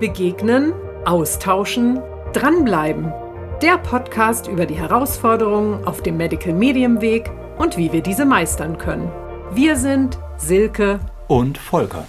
Begegnen, 0.00 0.74
austauschen, 1.06 2.02
dranbleiben. 2.34 3.14
Der 3.62 3.78
Podcast 3.78 4.46
über 4.46 4.66
die 4.66 4.74
Herausforderungen 4.74 5.86
auf 5.86 6.02
dem 6.02 6.18
Medical 6.18 6.52
Medium 6.52 7.00
Weg 7.00 7.30
und 7.56 7.78
wie 7.78 7.90
wir 7.90 8.02
diese 8.02 8.26
meistern 8.26 8.76
können. 8.76 9.10
Wir 9.52 9.74
sind 9.74 10.18
Silke 10.36 11.00
und 11.28 11.56
Volker. 11.56 12.06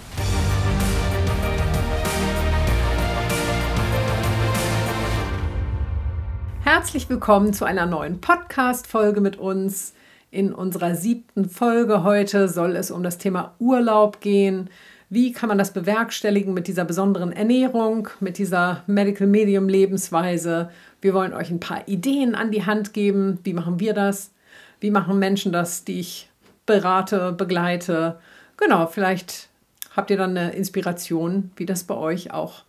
Herzlich 6.62 7.08
willkommen 7.08 7.54
zu 7.54 7.64
einer 7.64 7.86
neuen 7.86 8.20
Podcast-Folge 8.20 9.22
mit 9.22 9.38
uns. 9.38 9.94
In 10.30 10.52
unserer 10.52 10.94
siebten 10.94 11.48
Folge 11.48 12.02
heute 12.02 12.50
soll 12.50 12.76
es 12.76 12.90
um 12.90 13.02
das 13.02 13.16
Thema 13.16 13.54
Urlaub 13.58 14.20
gehen. 14.20 14.68
Wie 15.10 15.32
kann 15.32 15.48
man 15.48 15.56
das 15.56 15.72
bewerkstelligen 15.72 16.52
mit 16.52 16.68
dieser 16.68 16.84
besonderen 16.84 17.32
Ernährung, 17.32 18.08
mit 18.20 18.36
dieser 18.36 18.82
Medical 18.86 19.26
Medium 19.26 19.66
Lebensweise? 19.66 20.70
Wir 21.00 21.14
wollen 21.14 21.32
euch 21.32 21.50
ein 21.50 21.60
paar 21.60 21.88
Ideen 21.88 22.34
an 22.34 22.50
die 22.50 22.66
Hand 22.66 22.92
geben. 22.92 23.38
Wie 23.42 23.54
machen 23.54 23.80
wir 23.80 23.94
das? 23.94 24.32
Wie 24.80 24.90
machen 24.90 25.18
Menschen 25.18 25.50
das, 25.50 25.84
die 25.84 25.98
ich 25.98 26.28
berate, 26.66 27.32
begleite? 27.32 28.18
Genau, 28.58 28.86
vielleicht 28.86 29.48
habt 29.96 30.10
ihr 30.10 30.18
dann 30.18 30.36
eine 30.36 30.50
Inspiration, 30.50 31.52
wie 31.56 31.64
das 31.64 31.84
bei 31.84 31.94
euch 31.94 32.32
auch 32.32 32.64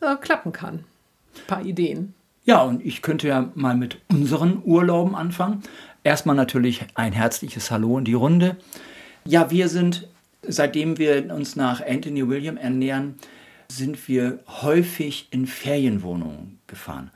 äh, 0.00 0.16
klappen 0.16 0.52
kann. 0.52 0.84
Ein 1.36 1.46
paar 1.46 1.64
Ideen. 1.64 2.12
Ja, 2.44 2.62
und 2.62 2.84
ich 2.84 3.02
könnte 3.02 3.28
ja 3.28 3.50
mal 3.54 3.76
mit 3.76 3.98
unseren 4.10 4.62
Urlauben 4.64 5.14
anfangen. 5.14 5.62
Erstmal 6.02 6.34
natürlich 6.34 6.84
ein 6.96 7.12
herzliches 7.12 7.70
Hallo 7.70 7.96
in 7.98 8.04
die 8.04 8.14
Runde. 8.14 8.56
Ja, 9.24 9.50
wir 9.52 9.68
sind 9.68 10.08
Seitdem 10.48 10.98
wir 10.98 11.32
uns 11.34 11.56
nach 11.56 11.84
Anthony 11.84 12.28
William 12.28 12.56
ernähren, 12.56 13.16
sind 13.68 14.08
wir 14.08 14.40
häufig 14.62 15.28
in 15.30 15.46
Ferienwohnungen 15.46 16.58
gefahren. 16.66 17.10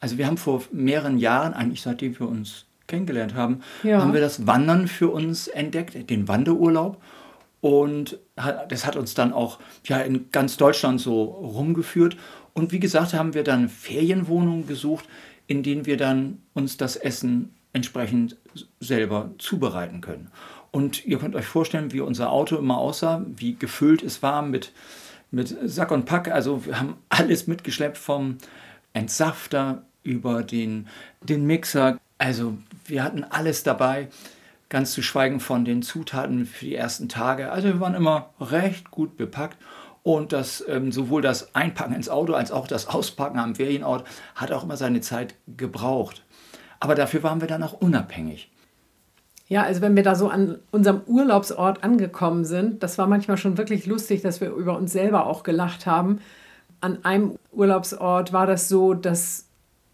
Also 0.00 0.18
wir 0.18 0.26
haben 0.26 0.38
vor 0.38 0.62
mehreren 0.72 1.18
Jahren, 1.18 1.52
eigentlich 1.52 1.82
seitdem 1.82 2.18
wir 2.18 2.28
uns 2.28 2.66
kennengelernt 2.86 3.34
haben, 3.34 3.60
ja. 3.82 4.00
haben 4.00 4.12
wir 4.12 4.20
das 4.20 4.46
Wandern 4.46 4.88
für 4.88 5.08
uns 5.08 5.46
entdeckt, 5.46 6.10
den 6.10 6.26
Wanderurlaub. 6.26 7.00
Und 7.60 8.18
das 8.68 8.86
hat 8.86 8.96
uns 8.96 9.14
dann 9.14 9.32
auch 9.32 9.58
ja, 9.84 10.00
in 10.00 10.30
ganz 10.32 10.56
Deutschland 10.56 11.00
so 11.00 11.24
rumgeführt. 11.24 12.16
Und 12.54 12.72
wie 12.72 12.80
gesagt, 12.80 13.12
haben 13.12 13.34
wir 13.34 13.44
dann 13.44 13.68
Ferienwohnungen 13.68 14.66
gesucht, 14.66 15.04
in 15.46 15.62
denen 15.62 15.84
wir 15.84 15.96
dann 15.96 16.38
uns 16.54 16.78
das 16.78 16.96
Essen 16.96 17.54
entsprechend 17.72 18.36
selber 18.80 19.30
zubereiten 19.38 20.00
können. 20.00 20.30
Und 20.72 21.04
ihr 21.04 21.18
könnt 21.18 21.34
euch 21.34 21.46
vorstellen, 21.46 21.92
wie 21.92 22.00
unser 22.00 22.30
Auto 22.30 22.56
immer 22.56 22.78
aussah, 22.78 23.24
wie 23.26 23.56
gefüllt 23.56 24.02
es 24.02 24.22
war 24.22 24.42
mit, 24.42 24.72
mit 25.30 25.56
Sack 25.64 25.90
und 25.90 26.04
Pack. 26.04 26.30
Also 26.30 26.64
wir 26.66 26.78
haben 26.78 26.96
alles 27.08 27.46
mitgeschleppt 27.46 27.98
vom 27.98 28.38
Entsafter 28.92 29.84
über 30.02 30.42
den, 30.42 30.88
den 31.22 31.46
Mixer. 31.46 31.98
Also 32.18 32.56
wir 32.86 33.02
hatten 33.02 33.24
alles 33.24 33.62
dabei, 33.62 34.08
ganz 34.68 34.92
zu 34.92 35.02
schweigen 35.02 35.40
von 35.40 35.64
den 35.64 35.82
Zutaten 35.82 36.46
für 36.46 36.66
die 36.66 36.76
ersten 36.76 37.08
Tage. 37.08 37.50
Also 37.50 37.68
wir 37.68 37.80
waren 37.80 37.94
immer 37.94 38.30
recht 38.40 38.90
gut 38.90 39.16
bepackt. 39.16 39.56
Und 40.02 40.32
das, 40.32 40.64
ähm, 40.66 40.92
sowohl 40.92 41.20
das 41.20 41.54
Einpacken 41.54 41.94
ins 41.94 42.08
Auto 42.08 42.32
als 42.32 42.52
auch 42.52 42.66
das 42.66 42.86
Auspacken 42.86 43.38
am 43.38 43.56
Ferienort 43.56 44.06
hat 44.34 44.50
auch 44.50 44.64
immer 44.64 44.78
seine 44.78 45.02
Zeit 45.02 45.34
gebraucht. 45.46 46.24
Aber 46.78 46.94
dafür 46.94 47.22
waren 47.22 47.42
wir 47.42 47.48
dann 47.48 47.62
auch 47.62 47.74
unabhängig. 47.74 48.50
Ja, 49.50 49.64
also 49.64 49.80
wenn 49.80 49.96
wir 49.96 50.04
da 50.04 50.14
so 50.14 50.28
an 50.28 50.58
unserem 50.70 51.00
Urlaubsort 51.08 51.82
angekommen 51.82 52.44
sind, 52.44 52.84
das 52.84 52.98
war 52.98 53.08
manchmal 53.08 53.36
schon 53.36 53.58
wirklich 53.58 53.84
lustig, 53.84 54.22
dass 54.22 54.40
wir 54.40 54.50
über 54.50 54.78
uns 54.78 54.92
selber 54.92 55.26
auch 55.26 55.42
gelacht 55.42 55.86
haben. 55.86 56.20
An 56.80 57.04
einem 57.04 57.34
Urlaubsort 57.50 58.32
war 58.32 58.46
das 58.46 58.68
so, 58.68 58.94
dass 58.94 59.48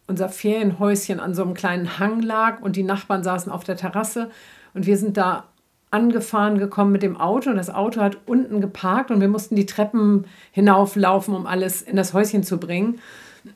unser 0.07 0.29
Ferienhäuschen 0.29 1.21
an 1.21 1.33
so 1.34 1.43
einem 1.43 1.55
kleinen 1.55 1.99
Hang 1.99 2.21
lag 2.21 2.61
und 2.61 2.77
die 2.77 2.83
Nachbarn 2.83 3.25
saßen 3.25 3.50
auf 3.50 3.65
der 3.65 3.78
Terrasse 3.78 4.31
und 4.75 4.84
wir 4.84 4.99
sind 4.99 5.16
da 5.16 5.45
angefahren 5.91 6.59
gekommen 6.59 6.93
mit 6.93 7.03
dem 7.03 7.16
Auto 7.16 7.49
und 7.49 7.56
das 7.56 7.71
Auto 7.71 8.03
hat 8.03 8.19
unten 8.27 8.61
geparkt 8.61 9.11
und 9.11 9.22
wir 9.22 9.28
mussten 9.28 9.56
die 9.56 9.65
Treppen 9.65 10.27
hinauflaufen, 10.53 11.34
um 11.34 11.47
alles 11.47 11.81
in 11.81 11.97
das 11.97 12.12
Häuschen 12.12 12.43
zu 12.43 12.59
bringen. 12.59 12.99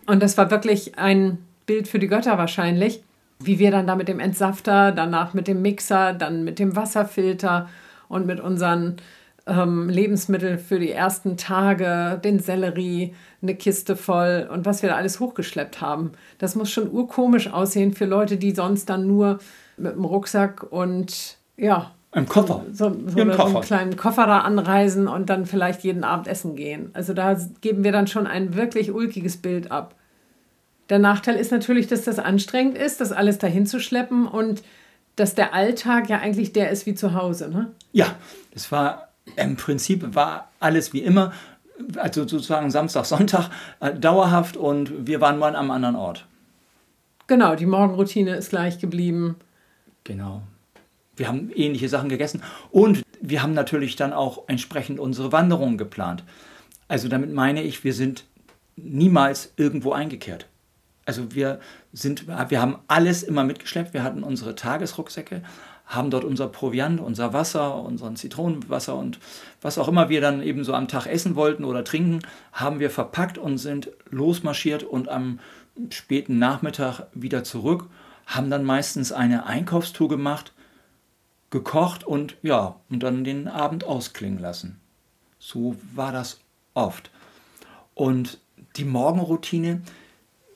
Und 0.06 0.22
das 0.22 0.38
war 0.38 0.50
wirklich 0.50 0.98
ein 0.98 1.44
Bild 1.66 1.88
für 1.88 1.98
die 1.98 2.08
Götter 2.08 2.38
wahrscheinlich 2.38 3.02
wie 3.42 3.58
wir 3.58 3.70
dann 3.70 3.86
da 3.86 3.96
mit 3.96 4.08
dem 4.08 4.20
Entsafter, 4.20 4.92
danach 4.92 5.34
mit 5.34 5.48
dem 5.48 5.62
Mixer, 5.62 6.12
dann 6.12 6.44
mit 6.44 6.58
dem 6.58 6.76
Wasserfilter 6.76 7.68
und 8.08 8.26
mit 8.26 8.40
unseren 8.40 8.96
ähm, 9.46 9.88
Lebensmitteln 9.88 10.58
für 10.58 10.78
die 10.78 10.92
ersten 10.92 11.36
Tage, 11.36 12.20
den 12.22 12.38
Sellerie, 12.38 13.14
eine 13.42 13.54
Kiste 13.54 13.96
voll 13.96 14.48
und 14.52 14.66
was 14.66 14.82
wir 14.82 14.90
da 14.90 14.96
alles 14.96 15.20
hochgeschleppt 15.20 15.80
haben. 15.80 16.12
Das 16.38 16.54
muss 16.54 16.70
schon 16.70 16.90
urkomisch 16.90 17.50
aussehen 17.50 17.92
für 17.92 18.04
Leute, 18.04 18.36
die 18.36 18.52
sonst 18.52 18.90
dann 18.90 19.06
nur 19.06 19.38
mit 19.76 19.94
dem 19.94 20.04
Rucksack 20.04 20.66
und 20.70 21.38
ja. 21.56 21.92
Ein 22.12 22.26
Koffer. 22.26 22.64
So, 22.72 22.92
so, 23.06 23.08
so 23.08 23.20
einen 23.20 23.60
kleinen 23.60 23.96
Koffer 23.96 24.26
da 24.26 24.40
anreisen 24.40 25.06
und 25.06 25.30
dann 25.30 25.46
vielleicht 25.46 25.84
jeden 25.84 26.02
Abend 26.02 26.26
essen 26.26 26.56
gehen. 26.56 26.90
Also 26.92 27.14
da 27.14 27.36
geben 27.60 27.84
wir 27.84 27.92
dann 27.92 28.08
schon 28.08 28.26
ein 28.26 28.56
wirklich 28.56 28.90
ulkiges 28.90 29.36
Bild 29.36 29.70
ab. 29.70 29.94
Der 30.90 30.98
Nachteil 30.98 31.36
ist 31.36 31.52
natürlich, 31.52 31.86
dass 31.86 32.02
das 32.02 32.18
anstrengend 32.18 32.76
ist, 32.76 33.00
das 33.00 33.12
alles 33.12 33.38
dahin 33.38 33.64
zu 33.64 33.80
schleppen 33.80 34.26
und 34.26 34.62
dass 35.16 35.34
der 35.34 35.54
Alltag 35.54 36.08
ja 36.08 36.18
eigentlich 36.18 36.52
der 36.52 36.70
ist 36.70 36.84
wie 36.84 36.94
zu 36.94 37.14
Hause. 37.14 37.48
Ne? 37.48 37.70
Ja, 37.92 38.16
es 38.52 38.70
war 38.72 39.08
im 39.36 39.56
Prinzip 39.56 40.14
war 40.14 40.50
alles 40.58 40.92
wie 40.92 41.00
immer, 41.00 41.32
also 41.96 42.26
sozusagen 42.26 42.70
Samstag, 42.70 43.04
Sonntag 43.06 43.50
äh, 43.78 43.94
dauerhaft 43.94 44.56
und 44.56 45.06
wir 45.06 45.20
waren 45.20 45.38
mal 45.38 45.48
an 45.48 45.56
einem 45.56 45.70
anderen 45.70 45.96
Ort. 45.96 46.26
Genau, 47.28 47.54
die 47.54 47.66
Morgenroutine 47.66 48.34
ist 48.34 48.50
gleich 48.50 48.80
geblieben. 48.80 49.36
Genau. 50.02 50.42
Wir 51.14 51.28
haben 51.28 51.50
ähnliche 51.54 51.88
Sachen 51.88 52.08
gegessen 52.08 52.42
und 52.72 53.02
wir 53.20 53.42
haben 53.42 53.54
natürlich 53.54 53.94
dann 53.94 54.12
auch 54.12 54.44
entsprechend 54.48 54.98
unsere 54.98 55.30
Wanderungen 55.30 55.78
geplant. 55.78 56.24
Also 56.88 57.06
damit 57.08 57.32
meine 57.32 57.62
ich, 57.62 57.84
wir 57.84 57.92
sind 57.92 58.24
niemals 58.76 59.52
irgendwo 59.56 59.92
eingekehrt. 59.92 60.46
Also 61.10 61.34
wir 61.34 61.58
sind, 61.92 62.28
wir 62.28 62.62
haben 62.62 62.78
alles 62.86 63.24
immer 63.24 63.42
mitgeschleppt. 63.42 63.94
Wir 63.94 64.04
hatten 64.04 64.22
unsere 64.22 64.54
Tagesrucksäcke, 64.54 65.42
haben 65.84 66.08
dort 66.08 66.22
unser 66.22 66.46
Proviant, 66.46 67.00
unser 67.00 67.32
Wasser, 67.32 67.82
unseren 67.82 68.14
Zitronenwasser 68.14 68.94
und 68.94 69.18
was 69.60 69.76
auch 69.76 69.88
immer 69.88 70.08
wir 70.08 70.20
dann 70.20 70.40
eben 70.40 70.62
so 70.62 70.72
am 70.72 70.86
Tag 70.86 71.06
essen 71.06 71.34
wollten 71.34 71.64
oder 71.64 71.82
trinken, 71.82 72.20
haben 72.52 72.78
wir 72.78 72.90
verpackt 72.90 73.38
und 73.38 73.58
sind 73.58 73.90
losmarschiert 74.08 74.84
und 74.84 75.08
am 75.08 75.40
späten 75.90 76.38
Nachmittag 76.38 77.08
wieder 77.12 77.42
zurück, 77.42 77.86
haben 78.26 78.48
dann 78.48 78.62
meistens 78.62 79.10
eine 79.10 79.46
Einkaufstour 79.46 80.08
gemacht, 80.08 80.52
gekocht 81.50 82.04
und 82.04 82.36
ja, 82.42 82.76
und 82.88 83.02
dann 83.02 83.24
den 83.24 83.48
Abend 83.48 83.82
ausklingen 83.82 84.38
lassen. 84.38 84.78
So 85.40 85.74
war 85.92 86.12
das 86.12 86.38
oft. 86.74 87.10
Und 87.94 88.38
die 88.76 88.84
Morgenroutine, 88.84 89.82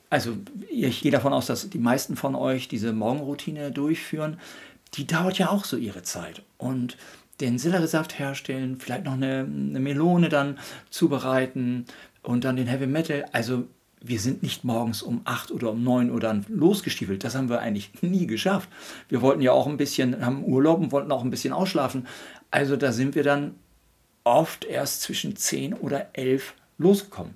also 0.09 0.37
ich 0.69 1.01
gehe 1.01 1.11
davon 1.11 1.33
aus, 1.33 1.47
dass 1.47 1.69
die 1.69 1.79
meisten 1.79 2.15
von 2.15 2.35
euch 2.35 2.67
diese 2.67 2.93
Morgenroutine 2.93 3.71
durchführen, 3.71 4.39
die 4.93 5.07
dauert 5.07 5.37
ja 5.37 5.49
auch 5.49 5.65
so 5.65 5.77
ihre 5.77 6.03
Zeit. 6.03 6.43
Und 6.57 6.97
den 7.41 7.57
Selleriesaft 7.57 8.17
herstellen, 8.17 8.77
vielleicht 8.79 9.03
noch 9.03 9.13
eine, 9.13 9.39
eine 9.39 9.79
Melone 9.79 10.29
dann 10.29 10.57
zubereiten 10.89 11.85
und 12.21 12.43
dann 12.43 12.55
den 12.55 12.67
Heavy 12.67 12.87
Metal. 12.87 13.25
Also 13.31 13.65
wir 14.01 14.19
sind 14.19 14.43
nicht 14.43 14.63
morgens 14.63 15.01
um 15.01 15.21
8 15.25 15.51
oder 15.51 15.71
um 15.71 15.83
9 15.83 16.11
Uhr 16.11 16.19
dann 16.19 16.45
losgestiefelt. 16.47 17.23
Das 17.23 17.35
haben 17.35 17.49
wir 17.49 17.59
eigentlich 17.59 17.91
nie 18.01 18.27
geschafft. 18.27 18.69
Wir 19.09 19.21
wollten 19.21 19.41
ja 19.41 19.51
auch 19.51 19.67
ein 19.67 19.77
bisschen, 19.77 20.23
haben 20.25 20.45
Urlaub 20.45 20.79
und 20.79 20.91
wollten 20.91 21.11
auch 21.11 21.23
ein 21.23 21.29
bisschen 21.29 21.53
ausschlafen. 21.53 22.07
Also 22.51 22.77
da 22.77 22.91
sind 22.91 23.15
wir 23.15 23.23
dann 23.23 23.55
oft 24.23 24.65
erst 24.65 25.01
zwischen 25.01 25.35
10 25.35 25.73
oder 25.73 26.07
11 26.13 26.53
losgekommen. 26.77 27.33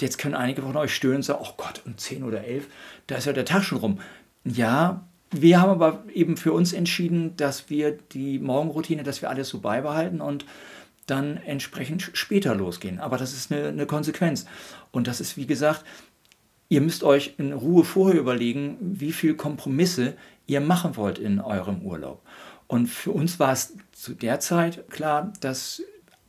Jetzt 0.00 0.18
können 0.18 0.34
einige 0.34 0.62
von 0.62 0.76
euch 0.76 0.94
stöhnen 0.94 1.16
und 1.16 1.22
sagen, 1.22 1.44
oh 1.44 1.54
Gott, 1.56 1.82
um 1.86 1.96
10 1.96 2.24
oder 2.24 2.44
11, 2.44 2.66
da 3.06 3.16
ist 3.16 3.26
ja 3.26 3.32
der 3.32 3.44
Tag 3.44 3.62
schon 3.62 3.78
rum. 3.78 4.00
Ja, 4.44 5.06
wir 5.30 5.60
haben 5.60 5.70
aber 5.70 6.04
eben 6.12 6.36
für 6.36 6.52
uns 6.52 6.72
entschieden, 6.72 7.36
dass 7.36 7.70
wir 7.70 7.92
die 7.92 8.38
Morgenroutine, 8.38 9.02
dass 9.02 9.22
wir 9.22 9.30
alles 9.30 9.48
so 9.48 9.60
beibehalten 9.60 10.20
und 10.20 10.44
dann 11.06 11.36
entsprechend 11.38 12.10
später 12.12 12.54
losgehen. 12.54 13.00
Aber 13.00 13.16
das 13.16 13.32
ist 13.32 13.52
eine, 13.52 13.68
eine 13.68 13.86
Konsequenz. 13.86 14.46
Und 14.90 15.06
das 15.06 15.20
ist, 15.20 15.36
wie 15.36 15.46
gesagt, 15.46 15.84
ihr 16.68 16.80
müsst 16.80 17.02
euch 17.02 17.34
in 17.38 17.52
Ruhe 17.52 17.84
vorher 17.84 18.20
überlegen, 18.20 18.76
wie 18.80 19.12
viele 19.12 19.34
Kompromisse 19.34 20.16
ihr 20.46 20.60
machen 20.60 20.96
wollt 20.96 21.18
in 21.18 21.40
eurem 21.40 21.82
Urlaub. 21.82 22.22
Und 22.66 22.86
für 22.86 23.10
uns 23.10 23.38
war 23.38 23.52
es 23.52 23.74
zu 23.92 24.14
der 24.14 24.40
Zeit 24.40 24.88
klar, 24.90 25.32
dass 25.40 25.82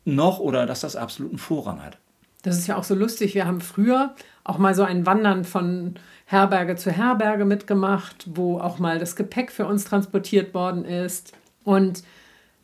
noch 0.05 0.39
oder 0.39 0.65
dass 0.65 0.81
das 0.81 0.95
absoluten 0.95 1.37
Vorrang 1.37 1.81
hat. 1.81 1.97
Das 2.43 2.57
ist 2.57 2.67
ja 2.67 2.77
auch 2.77 2.83
so 2.83 2.93
lustig. 2.93 3.33
Wir 3.33 3.47
haben 3.47 3.61
früher 3.61 4.13
auch 4.43 4.57
mal 4.57 4.75
so 4.75 4.83
ein 4.83 5.05
Wandern 5.05 5.45
von 5.45 5.95
Herberge 6.25 6.75
zu 6.75 6.91
Herberge 6.91 7.45
mitgemacht, 7.45 8.27
wo 8.35 8.59
auch 8.59 8.79
mal 8.79 8.99
das 8.99 9.15
Gepäck 9.15 9.51
für 9.51 9.65
uns 9.65 9.85
transportiert 9.85 10.53
worden 10.53 10.85
ist. 10.85 11.33
Und 11.63 12.03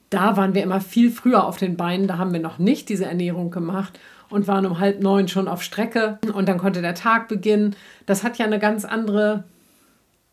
da 0.10 0.38
waren 0.38 0.54
wir 0.54 0.64
immer 0.64 0.82
viel 0.82 1.12
früher 1.12 1.46
auf 1.46 1.58
den 1.58 1.78
Beinen. 1.78 2.08
Da 2.08 2.18
haben 2.18 2.34
wir 2.34 2.40
noch 2.40 2.60
nicht 2.60 2.90
diese 2.90 3.06
Ernährung 3.06 3.52
gemacht 3.52 3.98
und 4.30 4.48
waren 4.48 4.66
um 4.66 4.80
halb 4.80 5.02
neun 5.02 5.28
schon 5.28 5.48
auf 5.48 5.64
Strecke 5.64 6.20
und 6.34 6.50
dann 6.50 6.58
konnte 6.58 6.82
der 6.82 6.96
Tag 6.96 7.28
beginnen. 7.28 7.76
Das 8.06 8.24
hat 8.24 8.38
ja 8.38 8.46
eine 8.46 8.60
ganz 8.60 8.86
andere 8.86 9.46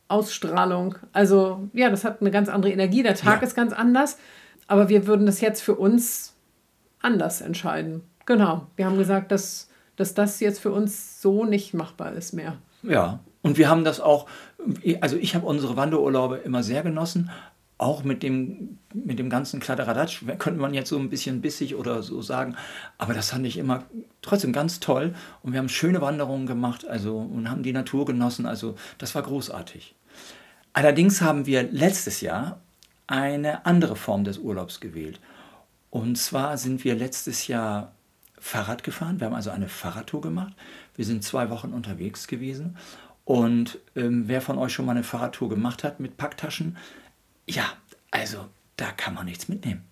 Ausstrahlung. 0.09 0.97
Also 1.13 1.69
ja, 1.73 1.89
das 1.89 2.05
hat 2.05 2.21
eine 2.21 2.31
ganz 2.31 2.49
andere 2.49 2.73
Energie. 2.73 3.03
Der 3.03 3.15
Tag 3.15 3.43
ja. 3.43 3.47
ist 3.47 3.55
ganz 3.55 3.73
anders. 3.73 4.19
Aber 4.67 4.89
wir 4.89 5.07
würden 5.07 5.27
das 5.27 5.41
jetzt 5.41 5.63
für 5.63 5.75
uns 5.75 6.35
anders 7.01 7.41
entscheiden. 7.41 8.03
Genau. 8.27 8.67
Wir 8.77 8.87
haben 8.87 8.99
gesagt, 8.99 9.33
dass, 9.33 9.69
dass 9.97 10.15
das 10.15 10.41
jetzt 10.41 10.61
für 10.61 10.73
uns 10.73 11.23
so 11.23 11.45
nicht 11.45 11.75
machbar 11.75 12.13
ist 12.13 12.33
mehr. 12.33 12.59
Ja, 12.83 13.21
und 13.43 13.59
wir 13.59 13.69
haben 13.69 13.85
das 13.85 14.01
auch, 14.01 14.27
also 15.01 15.17
ich 15.17 15.35
habe 15.35 15.47
unsere 15.47 15.77
Wanderurlaube 15.77 16.37
immer 16.39 16.63
sehr 16.63 16.83
genossen, 16.83 17.31
auch 17.79 18.05
mit 18.05 18.23
dem, 18.23 18.79
mit 18.95 19.19
dem 19.19 19.29
ganzen 19.29 19.61
Kladderadatsch, 19.61 20.25
könnte 20.39 20.61
man 20.61 20.73
jetzt 20.73 20.89
so 20.89 20.99
ein 20.99 21.11
bisschen 21.11 21.43
bissig 21.43 21.77
oder 21.77 22.03
so 22.03 22.23
sagen, 22.23 22.57
aber 22.97 23.13
das 23.13 23.31
fand 23.31 23.47
ich 23.47 23.59
immer 23.59 23.85
trotzdem 24.23 24.53
ganz 24.53 24.81
toll 24.81 25.15
und 25.43 25.53
wir 25.53 25.59
haben 25.59 25.69
schöne 25.69 26.01
Wanderungen 26.01 26.47
gemacht 26.47 26.87
also, 26.87 27.19
und 27.19 27.51
haben 27.51 27.63
die 27.63 27.73
Natur 27.73 28.07
genossen, 28.07 28.47
also 28.47 28.77
das 28.99 29.15
war 29.15 29.23
großartig. 29.23 29.95
Allerdings 30.73 31.21
haben 31.21 31.47
wir 31.47 31.63
letztes 31.65 32.21
Jahr 32.21 32.61
eine 33.07 33.65
andere 33.67 33.97
Form 33.97 34.25
des 34.25 34.39
Urlaubs 34.39 34.81
gewählt. 34.81 35.21
Und 35.91 36.19
zwar 36.19 36.59
sind 36.59 36.85
wir 36.85 36.95
letztes 36.95 37.47
Jahr 37.47 37.93
Fahrrad 38.47 38.85
gefahren, 38.85 39.19
wir 39.19 39.27
haben 39.27 39.35
also 39.35 39.51
eine 39.51 39.69
Fahrradtour 39.69 40.21
gemacht, 40.21 40.55
wir 40.95 41.05
sind 41.05 41.25
zwei 41.25 41.51
Wochen 41.51 41.73
unterwegs 41.73 42.29
gewesen 42.29 42.77
und 43.25 43.79
ähm, 43.97 44.29
wer 44.29 44.41
von 44.41 44.57
euch 44.57 44.73
schon 44.73 44.87
mal 44.87 44.93
eine 44.93 45.03
Fahrradtour 45.03 45.49
gemacht 45.49 45.83
hat 45.83 45.99
mit 45.99 46.17
Packtaschen, 46.17 46.77
ja, 47.49 47.65
also 48.13 48.47
da 48.77 48.93
kann 48.93 49.15
man 49.15 49.27
nichts 49.27 49.49
mitnehmen. 49.49 49.83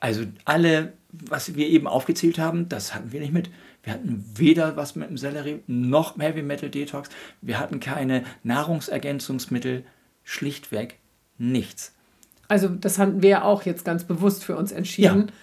Also 0.00 0.24
alle, 0.44 0.94
was 1.12 1.54
wir 1.54 1.68
eben 1.68 1.86
aufgezählt 1.86 2.38
haben, 2.38 2.68
das 2.68 2.94
hatten 2.94 3.12
wir 3.12 3.20
nicht 3.20 3.32
mit. 3.32 3.48
Wir 3.84 3.92
hatten 3.92 4.24
weder 4.34 4.76
was 4.76 4.96
mit 4.96 5.08
dem 5.08 5.16
Sellerie 5.16 5.60
noch 5.68 6.18
Heavy 6.18 6.42
Metal 6.42 6.68
Detox. 6.68 7.10
Wir 7.42 7.60
hatten 7.60 7.78
keine 7.78 8.24
Nahrungsergänzungsmittel, 8.42 9.84
schlichtweg 10.24 10.98
nichts. 11.38 11.94
Also 12.48 12.68
das 12.68 12.98
hatten 12.98 13.22
wir 13.22 13.44
auch 13.44 13.62
jetzt 13.62 13.84
ganz 13.84 14.02
bewusst 14.02 14.42
für 14.42 14.56
uns 14.56 14.72
entschieden. 14.72 15.28
Ja. 15.28 15.34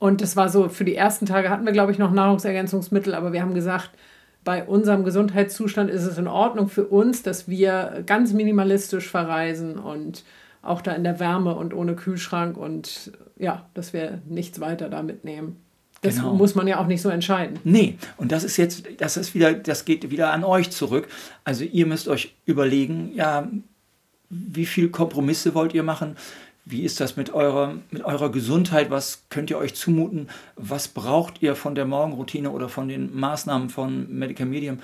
Und 0.00 0.22
das 0.22 0.34
war 0.34 0.48
so, 0.48 0.68
für 0.70 0.84
die 0.84 0.96
ersten 0.96 1.26
Tage 1.26 1.50
hatten 1.50 1.66
wir, 1.66 1.72
glaube 1.72 1.92
ich, 1.92 1.98
noch 1.98 2.10
Nahrungsergänzungsmittel, 2.10 3.14
aber 3.14 3.32
wir 3.32 3.42
haben 3.42 3.54
gesagt, 3.54 3.90
bei 4.42 4.64
unserem 4.64 5.04
Gesundheitszustand 5.04 5.90
ist 5.90 6.04
es 6.04 6.16
in 6.16 6.26
Ordnung 6.26 6.68
für 6.68 6.86
uns, 6.86 7.22
dass 7.22 7.48
wir 7.48 8.02
ganz 8.06 8.32
minimalistisch 8.32 9.08
verreisen 9.08 9.78
und 9.78 10.24
auch 10.62 10.80
da 10.80 10.92
in 10.92 11.04
der 11.04 11.20
Wärme 11.20 11.54
und 11.54 11.74
ohne 11.74 11.94
Kühlschrank 11.94 12.56
und 12.56 13.12
ja, 13.38 13.66
dass 13.74 13.92
wir 13.92 14.22
nichts 14.26 14.58
weiter 14.58 14.88
da 14.88 15.02
mitnehmen. 15.02 15.56
Das 16.00 16.16
genau. 16.16 16.34
muss 16.34 16.54
man 16.54 16.66
ja 16.66 16.80
auch 16.80 16.86
nicht 16.86 17.02
so 17.02 17.10
entscheiden. 17.10 17.58
Nee, 17.64 17.98
und 18.16 18.32
das 18.32 18.42
ist 18.42 18.56
jetzt, 18.56 18.84
das 18.98 19.18
ist 19.18 19.34
wieder, 19.34 19.52
das 19.52 19.84
geht 19.84 20.10
wieder 20.10 20.32
an 20.32 20.44
euch 20.44 20.70
zurück. 20.70 21.08
Also 21.44 21.64
ihr 21.64 21.84
müsst 21.84 22.08
euch 22.08 22.34
überlegen, 22.46 23.12
ja, 23.14 23.50
wie 24.30 24.64
viel 24.64 24.88
Kompromisse 24.88 25.54
wollt 25.54 25.74
ihr 25.74 25.82
machen? 25.82 26.16
Wie 26.64 26.82
ist 26.82 27.00
das 27.00 27.16
mit 27.16 27.30
eurer, 27.30 27.74
mit 27.90 28.04
eurer 28.04 28.30
Gesundheit? 28.30 28.90
Was 28.90 29.24
könnt 29.30 29.50
ihr 29.50 29.58
euch 29.58 29.74
zumuten? 29.74 30.28
Was 30.56 30.88
braucht 30.88 31.42
ihr 31.42 31.56
von 31.56 31.74
der 31.74 31.86
Morgenroutine 31.86 32.50
oder 32.50 32.68
von 32.68 32.88
den 32.88 33.14
Maßnahmen 33.18 33.70
von 33.70 34.12
Medical 34.12 34.46
Medium? 34.46 34.78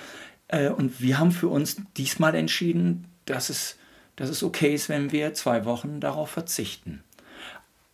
Äh, 0.49 0.71
und 0.71 1.01
wir 1.01 1.19
haben 1.19 1.33
für 1.33 1.49
uns 1.49 1.77
diesmal 1.97 2.35
entschieden, 2.35 3.07
dass 3.27 3.51
es, 3.51 3.77
dass 4.17 4.31
es 4.31 4.43
okay 4.43 4.75
ist, 4.75 4.89
wenn 4.89 5.13
wir 5.13 5.35
zwei 5.35 5.65
Wochen 5.65 6.01
darauf 6.01 6.31
verzichten. 6.31 7.03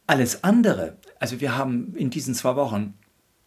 Alles 0.06 0.44
andere, 0.44 0.96
also 1.18 1.40
wir 1.40 1.56
haben 1.56 1.94
in 1.96 2.10
diesen 2.10 2.34
zwei 2.34 2.56
Wochen 2.56 2.94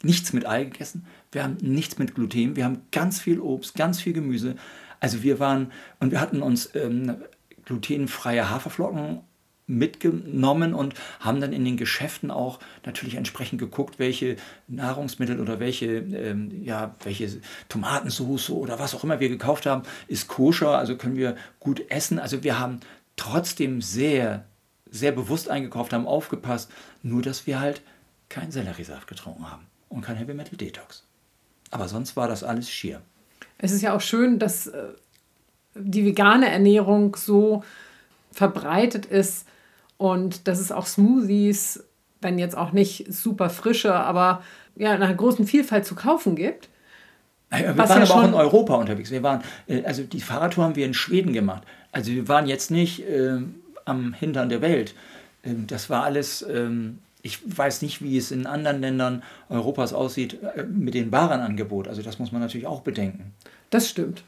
nichts 0.04 0.34
mit 0.34 0.46
Ei 0.46 0.66
gegessen, 0.66 1.06
wir 1.32 1.44
haben 1.44 1.58
nichts 1.62 1.98
mit 1.98 2.16
Gluten, 2.16 2.56
wir 2.56 2.66
haben 2.66 2.82
ganz 2.92 3.20
viel 3.20 3.40
Obst, 3.40 3.76
ganz 3.76 4.02
viel 4.02 4.14
Gemüse. 4.14 4.56
Also 5.00 5.24
wir 5.24 5.40
waren 5.40 5.72
und 6.00 6.12
wir 6.12 6.22
hatten 6.22 6.42
uns 6.42 6.74
ähm, 6.76 7.18
glutenfreie 7.66 8.50
Haferflocken 8.50 9.22
mitgenommen 9.68 10.74
und 10.74 10.94
haben 11.20 11.42
dann 11.42 11.52
in 11.52 11.66
den 11.66 11.78
Geschäften 11.78 12.30
auch 12.30 12.60
natürlich 12.86 13.16
entsprechend 13.16 13.60
geguckt, 13.60 13.98
welche 13.98 14.36
Nahrungsmittel 14.68 15.40
oder 15.40 15.60
welche, 15.60 15.98
ähm, 15.98 16.64
ja, 16.64 16.96
welche 17.04 17.42
Tomatensauce 17.70 18.52
oder 18.52 18.78
was 18.80 18.94
auch 18.94 19.04
immer 19.04 19.20
wir 19.20 19.30
gekauft 19.30 19.66
haben, 19.66 19.84
ist 20.08 20.28
koscher, 20.28 20.78
also 20.78 20.98
können 20.98 21.16
wir 21.16 21.36
gut 21.60 21.90
essen. 21.90 22.20
Also 22.20 22.44
wir 22.44 22.60
haben 22.60 22.80
trotzdem 23.16 23.82
sehr, 23.82 24.46
sehr 24.90 25.12
bewusst 25.12 25.50
eingekauft, 25.50 25.94
haben 25.94 26.06
aufgepasst, 26.06 26.72
nur 27.02 27.24
dass 27.24 27.48
wir 27.48 27.60
halt 27.60 27.82
keinen 28.30 28.52
Selleriesaft 28.52 29.08
getrunken 29.08 29.50
haben 29.50 29.66
und 29.90 30.02
kein 30.02 30.16
Heavy 30.16 30.34
Metal 30.34 30.58
Detox. 30.58 31.04
Aber 31.72 31.88
sonst 31.88 32.16
war 32.16 32.28
das 32.28 32.44
alles 32.44 32.70
schier. 32.70 33.02
Es 33.58 33.72
ist 33.72 33.82
ja 33.82 33.96
auch 33.96 34.02
schön, 34.02 34.38
dass 34.38 34.68
äh, 34.68 34.90
die 35.74 36.06
vegane 36.06 36.50
Ernährung 36.50 37.16
so 37.16 37.64
verbreitet 38.32 39.06
ist, 39.06 39.48
und 39.98 40.48
dass 40.48 40.60
es 40.60 40.72
auch 40.72 40.86
Smoothies, 40.86 41.84
wenn 42.22 42.40
jetzt 42.40 42.58
auch 42.58 42.72
nicht 42.72 43.12
super 43.14 43.50
frische, 43.50 43.94
aber 43.94 44.44
ja, 44.76 44.94
in 44.94 45.02
einer 45.02 45.14
großen 45.14 45.48
Vielfalt 45.48 45.86
zu 45.86 45.96
kaufen 45.96 46.36
gibt. 46.36 46.70
Ja, 47.52 47.60
wir 47.60 47.78
waren 47.78 48.04
ja 48.04 48.10
aber 48.10 48.16
auch 48.16 48.28
in 48.28 48.34
Europa 48.34 48.76
unterwegs. 48.76 49.12
Wir 49.12 49.24
waren, 49.24 49.42
äh, 49.68 49.84
also 49.84 50.04
die 50.04 50.20
Fahrradtour 50.20 50.64
haben 50.64 50.76
wir 50.76 50.86
in 50.86 50.94
Schweden 50.94 51.32
gemacht. 51.32 51.64
Also 51.92 52.12
wir 52.12 52.28
waren 52.28 52.48
jetzt 52.48 52.72
nicht 52.72 53.08
äh, 53.08 53.38
am 53.86 54.14
Hintern 54.14 54.50
der 54.50 54.62
Welt. 54.62 54.96
Ähm, 55.44 55.68
das 55.68 55.90
war 55.90 56.04
alles, 56.04 56.42
ähm, 56.42 57.00
ich 57.22 57.40
weiß 57.46 57.82
nicht, 57.82 58.02
wie 58.02 58.18
es 58.18 58.32
in 58.32 58.46
anderen 58.46 58.82
Ländern 58.82 59.24
Europas 59.50 59.94
aussieht 59.94 60.40
äh, 60.56 60.64
mit 60.64 60.94
dem 60.94 61.12
Warenangebot. 61.12 61.88
Also 61.88 62.02
das 62.02 62.20
muss 62.20 62.32
man 62.32 62.42
natürlich 62.42 62.68
auch 62.68 62.82
bedenken. 62.82 63.34
Das 63.70 63.90
stimmt. 63.90 64.24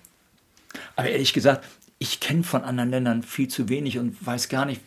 Aber 0.96 1.10
ehrlich 1.10 1.34
gesagt, 1.34 1.66
ich 2.00 2.20
kenne 2.20 2.44
von 2.44 2.64
anderen 2.64 2.92
Ländern 2.92 3.24
viel 3.24 3.48
zu 3.48 3.70
wenig 3.70 3.98
und 3.98 4.26
weiß 4.26 4.50
gar 4.50 4.66
nicht, 4.66 4.82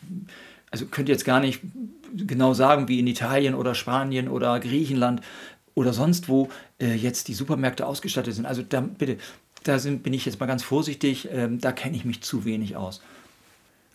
also 0.71 0.85
könnt 0.85 1.09
ihr 1.09 1.13
jetzt 1.13 1.25
gar 1.25 1.39
nicht 1.39 1.61
genau 2.15 2.53
sagen, 2.53 2.87
wie 2.87 2.99
in 2.99 3.07
Italien 3.07 3.55
oder 3.55 3.75
Spanien 3.75 4.27
oder 4.27 4.59
Griechenland 4.59 5.21
oder 5.75 5.93
sonst 5.93 6.29
wo 6.29 6.49
äh, 6.79 6.95
jetzt 6.95 7.27
die 7.27 7.33
Supermärkte 7.33 7.85
ausgestattet 7.85 8.33
sind. 8.33 8.45
Also 8.45 8.63
da 8.67 8.81
bitte, 8.81 9.17
da 9.63 9.79
sind, 9.79 10.03
bin 10.03 10.13
ich 10.13 10.25
jetzt 10.25 10.39
mal 10.39 10.45
ganz 10.45 10.63
vorsichtig, 10.63 11.29
ähm, 11.31 11.59
da 11.59 11.71
kenne 11.71 11.95
ich 11.95 12.05
mich 12.05 12.21
zu 12.21 12.45
wenig 12.45 12.75
aus. 12.75 13.01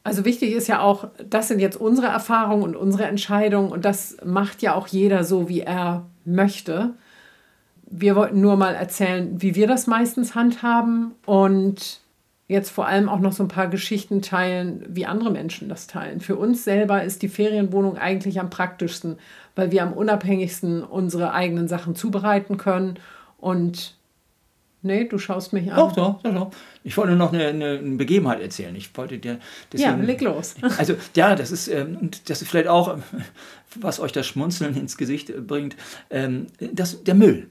Also 0.05 0.25
wichtig 0.25 0.53
ist 0.53 0.69
ja 0.69 0.81
auch, 0.81 1.09
das 1.29 1.49
sind 1.49 1.59
jetzt 1.59 1.77
unsere 1.77 2.07
Erfahrungen 2.07 2.63
und 2.63 2.77
unsere 2.77 3.07
Entscheidungen 3.07 3.73
und 3.73 3.85
das 3.85 4.19
macht 4.25 4.63
ja 4.63 4.75
auch 4.75 4.87
jeder 4.87 5.25
so, 5.25 5.49
wie 5.49 5.63
er 5.63 6.07
möchte. 6.25 6.95
Wir 7.89 8.15
wollten 8.15 8.41
nur 8.41 8.57
mal 8.57 8.75
erzählen, 8.75 9.43
wie 9.43 9.55
wir 9.57 9.67
das 9.67 9.87
meistens 9.87 10.35
handhaben 10.35 11.13
und 11.25 12.01
jetzt 12.49 12.71
vor 12.71 12.87
allem 12.87 13.09
auch 13.09 13.19
noch 13.19 13.33
so 13.33 13.43
ein 13.43 13.49
paar 13.49 13.69
Geschichten 13.69 14.23
teilen, 14.23 14.85
wie 14.89 15.07
andere 15.07 15.31
Menschen 15.31 15.69
das 15.69 15.87
teilen. 15.87 16.21
Für 16.21 16.37
uns 16.37 16.65
selber 16.65 17.03
ist 17.03 17.23
die 17.23 17.29
Ferienwohnung 17.29 17.99
eigentlich 17.99 18.39
am 18.39 18.51
praktischsten, 18.51 19.19
weil 19.57 19.73
wir 19.73 19.83
am 19.83 19.93
unabhängigsten 19.93 20.85
unsere 20.85 21.33
eigenen 21.33 21.67
Sachen 21.67 21.97
zubereiten 21.97 22.57
können. 22.57 23.01
Und 23.39 23.97
nee, 24.83 25.05
du 25.05 25.19
schaust 25.19 25.53
mich 25.53 25.73
an. 25.73 25.77
Doch, 25.77 25.93
doch, 25.93 26.23
doch. 26.23 26.35
doch. 26.35 26.51
Ich 26.85 26.97
wollte 26.97 27.17
noch 27.17 27.33
eine, 27.33 27.49
eine, 27.49 27.79
Begebenheit 27.79 28.41
erzählen. 28.41 28.77
Ich 28.77 28.97
wollte 28.97 29.19
dir 29.19 29.41
deswegen, 29.73 29.99
Ja, 29.99 30.05
leg 30.05 30.21
los. 30.21 30.55
Also 30.79 30.95
ja, 31.17 31.35
das 31.35 31.51
ist 31.51 31.67
ähm, 31.67 31.99
und 32.01 32.31
das 32.31 32.43
ist 32.43 32.49
vielleicht 32.49 32.69
auch, 32.69 32.97
was 33.75 33.99
euch 33.99 34.13
das 34.13 34.25
Schmunzeln 34.25 34.77
ins 34.77 34.97
Gesicht 34.97 35.33
bringt, 35.49 35.75
ähm, 36.11 36.47
das, 36.61 37.03
der 37.03 37.17
Müll. 37.17 37.49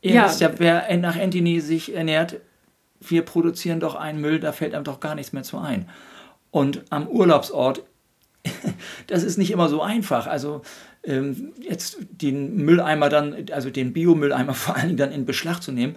Ihr 0.00 0.14
ja. 0.14 0.24
wisst 0.24 0.40
ja, 0.40 0.50
wer 0.58 0.96
nach 0.96 1.18
Anthony 1.18 1.60
sich 1.60 1.94
ernährt, 1.94 2.40
wir 3.10 3.22
produzieren 3.22 3.80
doch 3.80 3.94
einen 3.94 4.20
Müll, 4.20 4.40
da 4.40 4.52
fällt 4.52 4.74
einem 4.74 4.84
doch 4.84 5.00
gar 5.00 5.14
nichts 5.14 5.32
mehr 5.32 5.42
zu 5.42 5.58
ein. 5.58 5.88
Und 6.50 6.84
am 6.90 7.08
Urlaubsort, 7.08 7.82
das 9.06 9.22
ist 9.22 9.38
nicht 9.38 9.50
immer 9.50 9.68
so 9.68 9.82
einfach. 9.82 10.26
Also 10.26 10.62
ähm, 11.02 11.52
jetzt 11.60 11.98
den 12.10 12.56
Mülleimer 12.56 13.08
dann, 13.08 13.46
also 13.52 13.70
den 13.70 13.92
Biomülleimer 13.92 14.54
vor 14.54 14.76
allen 14.76 14.88
Dingen 14.88 14.98
dann 14.98 15.12
in 15.12 15.26
Beschlag 15.26 15.62
zu 15.62 15.72
nehmen, 15.72 15.96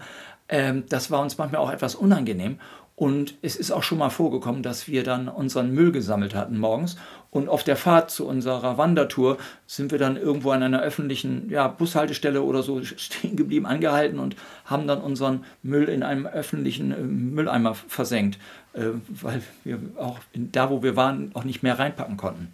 ähm, 0.50 0.86
das 0.90 1.12
war 1.12 1.22
uns 1.22 1.38
manchmal 1.38 1.62
auch 1.62 1.72
etwas 1.72 1.96
unangenehm. 1.96 2.60
Und 3.00 3.36
es 3.44 3.56
ist 3.56 3.70
auch 3.70 3.84
schon 3.84 4.00
mal 4.00 4.10
vorgekommen, 4.10 4.64
dass 4.64 4.88
wir 4.88 5.04
dann 5.04 5.28
unseren 5.28 5.72
Müll 5.72 5.92
gesammelt 5.92 6.34
hatten 6.34 6.58
morgens. 6.58 6.98
Und 7.30 7.48
auf 7.48 7.64
der 7.64 7.76
Fahrt 7.76 8.10
zu 8.10 8.28
unserer 8.28 8.80
Wandertour 8.80 9.38
sind 9.68 9.92
wir 9.92 10.00
dann 10.00 10.18
irgendwo 10.18 10.50
an 10.50 10.64
einer 10.64 10.82
öffentlichen 10.82 11.48
ja, 11.52 11.68
Bushaltestelle 11.68 12.42
oder 12.42 12.64
so 12.64 12.84
stehen 12.84 13.36
geblieben, 13.36 13.68
angehalten 13.68 14.18
und 14.18 14.36
haben 14.66 14.88
dann 14.88 15.00
unseren 15.00 15.46
Müll 15.62 15.90
in 15.90 16.02
einem 16.02 16.26
öffentlichen 16.26 16.92
äh, 16.92 16.98
Mülleimer 16.98 17.76
versenkt, 17.76 18.40
äh, 18.74 18.86
weil 19.10 19.44
wir 19.64 19.78
auch 19.98 20.18
da, 20.34 20.72
wo 20.72 20.82
wir 20.82 20.96
waren, 20.96 21.30
auch 21.36 21.44
nicht 21.44 21.62
mehr 21.62 21.78
reinpacken 21.78 22.18
konnten. 22.18 22.52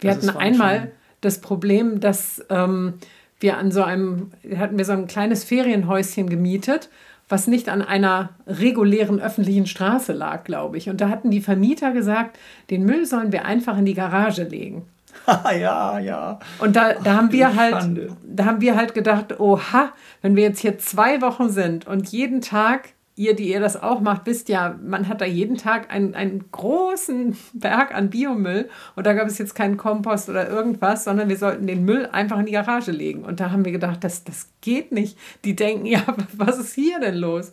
Wir 0.00 0.14
das 0.14 0.26
hatten 0.26 0.38
einmal 0.38 0.92
das 1.20 1.42
Problem, 1.42 2.00
dass 2.00 2.42
ähm, 2.48 2.94
wir 3.40 3.58
an 3.58 3.70
so 3.70 3.82
einem, 3.82 4.30
hatten 4.56 4.78
wir 4.78 4.86
so 4.86 4.92
ein 4.92 5.06
kleines 5.06 5.44
Ferienhäuschen 5.44 6.30
gemietet 6.30 6.88
was 7.32 7.46
nicht 7.46 7.70
an 7.70 7.80
einer 7.80 8.28
regulären 8.46 9.18
öffentlichen 9.18 9.66
Straße 9.66 10.12
lag, 10.12 10.44
glaube 10.44 10.76
ich. 10.76 10.90
Und 10.90 11.00
da 11.00 11.08
hatten 11.08 11.30
die 11.30 11.40
Vermieter 11.40 11.92
gesagt, 11.92 12.38
den 12.68 12.84
Müll 12.84 13.06
sollen 13.06 13.32
wir 13.32 13.46
einfach 13.46 13.78
in 13.78 13.86
die 13.86 13.94
Garage 13.94 14.42
legen. 14.42 14.84
ja, 15.26 15.98
ja. 15.98 16.38
Und 16.58 16.76
da, 16.76 16.92
da 16.92 17.14
haben 17.14 17.32
wir 17.32 17.56
halt, 17.56 18.12
da 18.22 18.44
haben 18.44 18.60
wir 18.60 18.76
halt 18.76 18.92
gedacht, 18.92 19.40
oha, 19.40 19.92
wenn 20.20 20.36
wir 20.36 20.42
jetzt 20.42 20.60
hier 20.60 20.78
zwei 20.78 21.22
Wochen 21.22 21.48
sind 21.48 21.86
und 21.86 22.08
jeden 22.08 22.42
Tag 22.42 22.90
ihr, 23.14 23.36
die 23.36 23.50
ihr 23.50 23.60
das 23.60 23.80
auch 23.80 24.00
macht, 24.00 24.22
wisst 24.24 24.48
ja, 24.48 24.78
man 24.82 25.08
hat 25.08 25.20
da 25.20 25.26
jeden 25.26 25.56
Tag 25.56 25.92
einen, 25.92 26.14
einen 26.14 26.50
großen 26.50 27.36
Berg 27.52 27.94
an 27.94 28.10
Biomüll 28.10 28.70
und 28.96 29.06
da 29.06 29.12
gab 29.12 29.26
es 29.26 29.38
jetzt 29.38 29.54
keinen 29.54 29.76
Kompost 29.76 30.28
oder 30.28 30.48
irgendwas, 30.48 31.04
sondern 31.04 31.28
wir 31.28 31.36
sollten 31.36 31.66
den 31.66 31.84
Müll 31.84 32.08
einfach 32.10 32.38
in 32.38 32.46
die 32.46 32.52
Garage 32.52 32.90
legen. 32.90 33.24
Und 33.24 33.40
da 33.40 33.50
haben 33.50 33.64
wir 33.64 33.72
gedacht, 33.72 34.02
das, 34.02 34.24
das 34.24 34.48
geht 34.62 34.92
nicht. 34.92 35.18
Die 35.44 35.54
denken, 35.54 35.86
ja, 35.86 36.02
was 36.32 36.58
ist 36.58 36.74
hier 36.74 37.00
denn 37.00 37.16
los? 37.16 37.52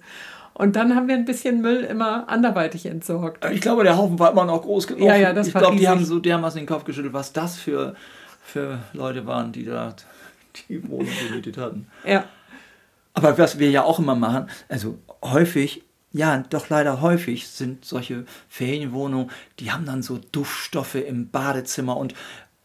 Und 0.53 0.75
dann 0.75 0.95
haben 0.95 1.07
wir 1.07 1.15
ein 1.15 1.25
bisschen 1.25 1.61
Müll 1.61 1.81
immer 1.81 2.27
anderweitig 2.27 2.85
entsorgt. 2.85 3.45
Ich 3.51 3.61
glaube, 3.61 3.83
der 3.83 3.97
Haufen 3.97 4.19
war 4.19 4.31
immer 4.31 4.43
noch 4.43 4.61
groß 4.61 4.87
genug. 4.87 5.07
Ja, 5.07 5.15
ja, 5.15 5.31
das 5.31 5.47
ich 5.47 5.53
glaube, 5.53 5.77
die 5.77 5.87
haben 5.87 6.03
so 6.03 6.19
dermaßen 6.19 6.59
den 6.59 6.67
Kopf 6.67 6.83
geschüttelt, 6.83 7.13
was 7.13 7.31
das 7.31 7.57
für, 7.57 7.95
für 8.41 8.79
Leute 8.91 9.25
waren, 9.25 9.53
die 9.53 9.63
da 9.63 9.95
die 10.67 10.87
Wohnung 10.89 11.07
gemietet 11.29 11.57
hatten. 11.57 11.87
Ja. 12.05 12.25
Aber 13.13 13.37
was 13.37 13.57
wir 13.57 13.69
ja 13.69 13.83
auch 13.83 13.99
immer 13.99 14.15
machen, 14.15 14.49
also 14.67 14.97
häufig, 15.21 15.83
ja, 16.11 16.43
doch 16.49 16.69
leider 16.69 17.01
häufig 17.01 17.47
sind 17.47 17.85
solche 17.85 18.25
Ferienwohnungen, 18.47 19.29
die 19.59 19.71
haben 19.71 19.85
dann 19.85 20.01
so 20.01 20.19
Duftstoffe 20.31 20.95
im 20.95 21.29
Badezimmer 21.29 21.97
und 21.97 22.15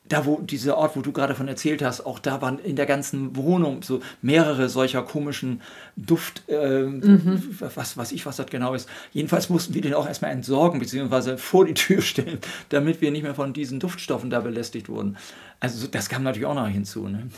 da 0.06 0.26
wo 0.26 0.40
dieser 0.40 0.76
Ort, 0.76 0.96
wo 0.96 1.00
du 1.00 1.12
gerade 1.12 1.34
von 1.34 1.48
erzählt 1.48 1.82
hast, 1.82 2.02
auch 2.02 2.18
da 2.18 2.42
waren 2.42 2.58
in 2.58 2.76
der 2.76 2.84
ganzen 2.84 3.36
Wohnung 3.36 3.82
so 3.82 4.00
mehrere 4.20 4.68
solcher 4.68 5.02
komischen 5.02 5.62
Duft, 5.96 6.42
äh, 6.48 6.82
mhm. 6.82 7.56
was 7.58 7.96
weiß 7.96 8.12
ich, 8.12 8.26
was 8.26 8.36
das 8.36 8.46
genau 8.46 8.74
ist. 8.74 8.88
Jedenfalls 9.12 9.48
mussten 9.48 9.72
wir 9.72 9.80
den 9.80 9.94
auch 9.94 10.06
erstmal 10.06 10.32
entsorgen, 10.32 10.78
beziehungsweise 10.78 11.38
vor 11.38 11.64
die 11.64 11.74
Tür 11.74 12.02
stellen, 12.02 12.38
damit 12.68 13.00
wir 13.00 13.10
nicht 13.10 13.22
mehr 13.22 13.34
von 13.34 13.54
diesen 13.54 13.80
Duftstoffen 13.80 14.28
da 14.28 14.40
belästigt 14.40 14.90
wurden. 14.90 15.16
Also 15.58 15.86
das 15.86 16.10
kam 16.10 16.22
natürlich 16.22 16.46
auch 16.46 16.54
noch 16.54 16.68
hinzu. 16.68 17.08
Ne? 17.08 17.28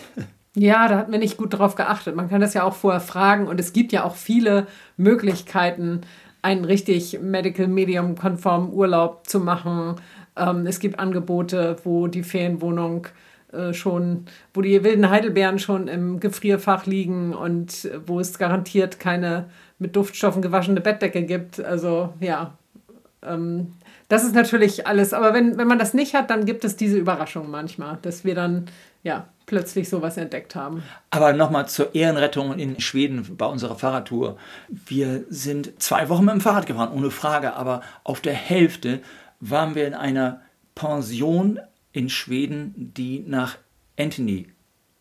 Ja, 0.59 0.89
da 0.89 0.97
hat 0.97 1.11
man 1.11 1.21
nicht 1.21 1.37
gut 1.37 1.53
drauf 1.53 1.75
geachtet. 1.75 2.17
Man 2.17 2.31
kann 2.31 2.41
das 2.41 2.55
ja 2.55 2.63
auch 2.63 2.75
vorher 2.75 3.03
fragen 3.03 3.47
und 3.47 3.61
es 3.61 3.75
gibt 3.75 3.93
ja 3.93 4.05
auch 4.05 4.17
viele 4.17 4.67
Möglichkeiten, 4.97 6.01
einen 6.41 6.65
richtig 6.65 7.21
Medical 7.21 7.69
Medium 7.69 8.17
konformen 8.17 8.73
Urlaub 8.73 9.27
zu 9.27 9.39
machen. 9.41 9.97
Ähm, 10.35 10.67
es 10.67 10.81
gibt 10.81 10.99
Angebote, 10.99 11.77
wo 11.85 12.07
die 12.07 12.23
Ferienwohnung 12.23 13.07
äh, 13.53 13.75
schon, 13.75 14.25
wo 14.55 14.63
die 14.63 14.83
wilden 14.83 15.11
Heidelbeeren 15.11 15.59
schon 15.59 15.89
im 15.89 16.21
Gefrierfach 16.21 16.87
liegen 16.87 17.35
und 17.35 17.91
wo 18.07 18.19
es 18.19 18.39
garantiert 18.39 18.99
keine 18.99 19.51
mit 19.79 19.95
Duftstoffen 19.95 20.41
gewaschene 20.41 20.81
Bettdecke 20.81 21.25
gibt. 21.25 21.61
Also 21.61 22.15
ja, 22.21 22.57
ähm, 23.29 23.75
das 24.09 24.25
ist 24.25 24.35
natürlich 24.35 24.87
alles. 24.87 25.13
Aber 25.13 25.35
wenn, 25.35 25.59
wenn 25.59 25.69
man 25.69 25.79
das 25.79 25.95
nicht 25.95 26.15
hat, 26.15 26.31
dann 26.31 26.45
gibt 26.45 26.65
es 26.65 26.77
diese 26.77 26.97
Überraschung 26.97 27.51
manchmal, 27.51 27.99
dass 28.03 28.25
wir 28.25 28.35
dann 28.35 28.67
ja 29.03 29.29
plötzlich 29.47 29.89
sowas 29.89 30.17
entdeckt 30.17 30.55
haben. 30.55 30.83
Aber 31.11 31.33
nochmal 31.33 31.69
zur 31.69 31.95
Ehrenrettung 31.95 32.59
in 32.59 32.81
Schweden 32.81 33.37
bei 33.37 33.47
unserer 33.47 33.77
Fahrradtour. 33.77 34.37
Wir 34.69 35.25
sind 35.29 35.81
zwei 35.81 36.09
Wochen 36.09 36.25
mit 36.25 36.35
dem 36.35 36.41
Fahrrad 36.41 36.67
gefahren, 36.67 36.93
ohne 36.93 37.11
Frage, 37.11 37.55
aber 37.55 37.83
auf 38.05 38.21
der 38.21 38.35
Hälfte 38.35 39.01
waren 39.41 39.75
wir 39.75 39.87
in 39.87 39.95
einer 39.95 40.41
Pension 40.75 41.61
in 41.93 42.09
Schweden, 42.11 42.93
die 42.95 43.25
nach 43.27 43.57
Anthony 43.99 44.49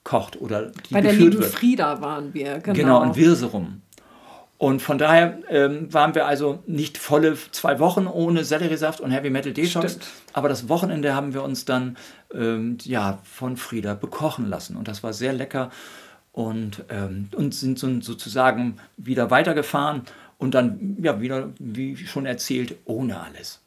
kocht 0.04 0.40
oder 0.40 0.72
die 0.72 0.94
Bei 0.94 1.02
der 1.02 1.14
lieben. 1.14 1.42
Frieda 1.42 2.00
waren 2.02 2.34
wir, 2.34 2.60
genau. 2.60 2.76
Genau, 2.76 3.04
in 3.04 3.16
Wirserum. 3.16 3.82
Und 4.66 4.82
von 4.82 4.98
daher 4.98 5.38
ähm, 5.48 5.94
waren 5.94 6.16
wir 6.16 6.26
also 6.26 6.64
nicht 6.66 6.98
volle 6.98 7.38
zwei 7.52 7.78
Wochen 7.78 8.08
ohne 8.08 8.44
Selleriesaft 8.44 9.00
und 9.00 9.12
Heavy 9.12 9.30
Metal 9.30 9.54
Detox. 9.54 10.00
Aber 10.34 10.50
das 10.50 10.68
Wochenende 10.68 11.14
haben 11.14 11.36
wir 11.36 11.44
uns 11.44 11.66
dann 11.66 11.98
ähm, 12.34 12.80
ja, 12.82 13.20
von 13.26 13.58
Frieda 13.58 13.94
bekochen 13.94 14.50
lassen. 14.50 14.76
Und 14.76 14.88
das 14.88 15.04
war 15.04 15.14
sehr 15.14 15.34
lecker. 15.34 15.70
Und, 16.32 16.84
ähm, 16.90 17.30
und 17.36 17.54
sind 17.54 17.78
so, 17.78 18.02
sozusagen 18.02 18.78
wieder 18.98 19.30
weitergefahren 19.30 20.02
und 20.40 20.56
dann 20.56 20.98
ja 21.00 21.22
wieder, 21.22 21.50
wie 21.60 21.96
schon 21.98 22.26
erzählt, 22.26 22.76
ohne 22.86 23.20
alles. 23.20 23.62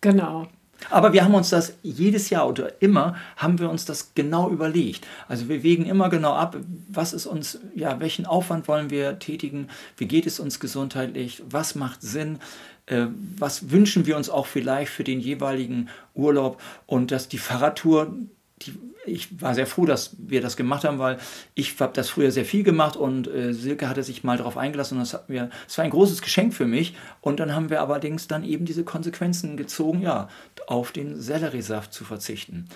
Genau. 0.00 0.48
Aber 0.90 1.12
wir 1.12 1.24
haben 1.24 1.34
uns 1.34 1.50
das 1.50 1.74
jedes 1.82 2.30
Jahr 2.30 2.48
oder 2.48 2.80
immer 2.80 3.16
haben 3.36 3.58
wir 3.58 3.68
uns 3.68 3.84
das 3.84 4.12
genau 4.14 4.50
überlegt. 4.50 5.06
Also 5.26 5.48
wir 5.48 5.62
wägen 5.62 5.86
immer 5.86 6.08
genau 6.08 6.34
ab, 6.34 6.56
was 6.88 7.12
ist 7.12 7.26
uns, 7.26 7.58
ja, 7.74 8.00
welchen 8.00 8.26
Aufwand 8.26 8.68
wollen 8.68 8.90
wir 8.90 9.18
tätigen, 9.18 9.68
wie 9.96 10.06
geht 10.06 10.26
es 10.26 10.40
uns 10.40 10.60
gesundheitlich, 10.60 11.42
was 11.48 11.74
macht 11.74 12.02
Sinn, 12.02 12.38
äh, 12.86 13.06
was 13.36 13.70
wünschen 13.70 14.06
wir 14.06 14.16
uns 14.16 14.30
auch 14.30 14.46
vielleicht 14.46 14.92
für 14.92 15.04
den 15.04 15.20
jeweiligen 15.20 15.88
Urlaub 16.14 16.60
und 16.86 17.10
dass 17.10 17.28
die 17.28 17.38
Fahrradtour 17.38 18.14
die, 18.62 18.74
ich 19.06 19.40
war 19.40 19.54
sehr 19.54 19.66
froh, 19.66 19.86
dass 19.86 20.16
wir 20.18 20.40
das 20.40 20.56
gemacht 20.56 20.84
haben, 20.84 20.98
weil 20.98 21.18
ich 21.54 21.78
habe 21.80 21.92
das 21.92 22.10
früher 22.10 22.30
sehr 22.30 22.44
viel 22.44 22.62
gemacht 22.62 22.96
und 22.96 23.28
äh, 23.28 23.52
Silke 23.52 23.88
hatte 23.88 24.02
sich 24.02 24.24
mal 24.24 24.36
darauf 24.36 24.56
eingelassen 24.56 24.98
und 24.98 25.00
das, 25.00 25.14
hat 25.14 25.28
mir, 25.28 25.50
das 25.66 25.78
war 25.78 25.84
ein 25.84 25.90
großes 25.90 26.22
Geschenk 26.22 26.54
für 26.54 26.66
mich. 26.66 26.94
Und 27.20 27.40
dann 27.40 27.54
haben 27.54 27.70
wir 27.70 27.80
allerdings 27.80 28.28
dann 28.28 28.44
eben 28.44 28.64
diese 28.64 28.84
Konsequenzen 28.84 29.56
gezogen, 29.56 30.02
ja, 30.02 30.28
auf 30.66 30.92
den 30.92 31.20
Selleriesaft 31.20 31.92
zu 31.92 32.04
verzichten. 32.04 32.68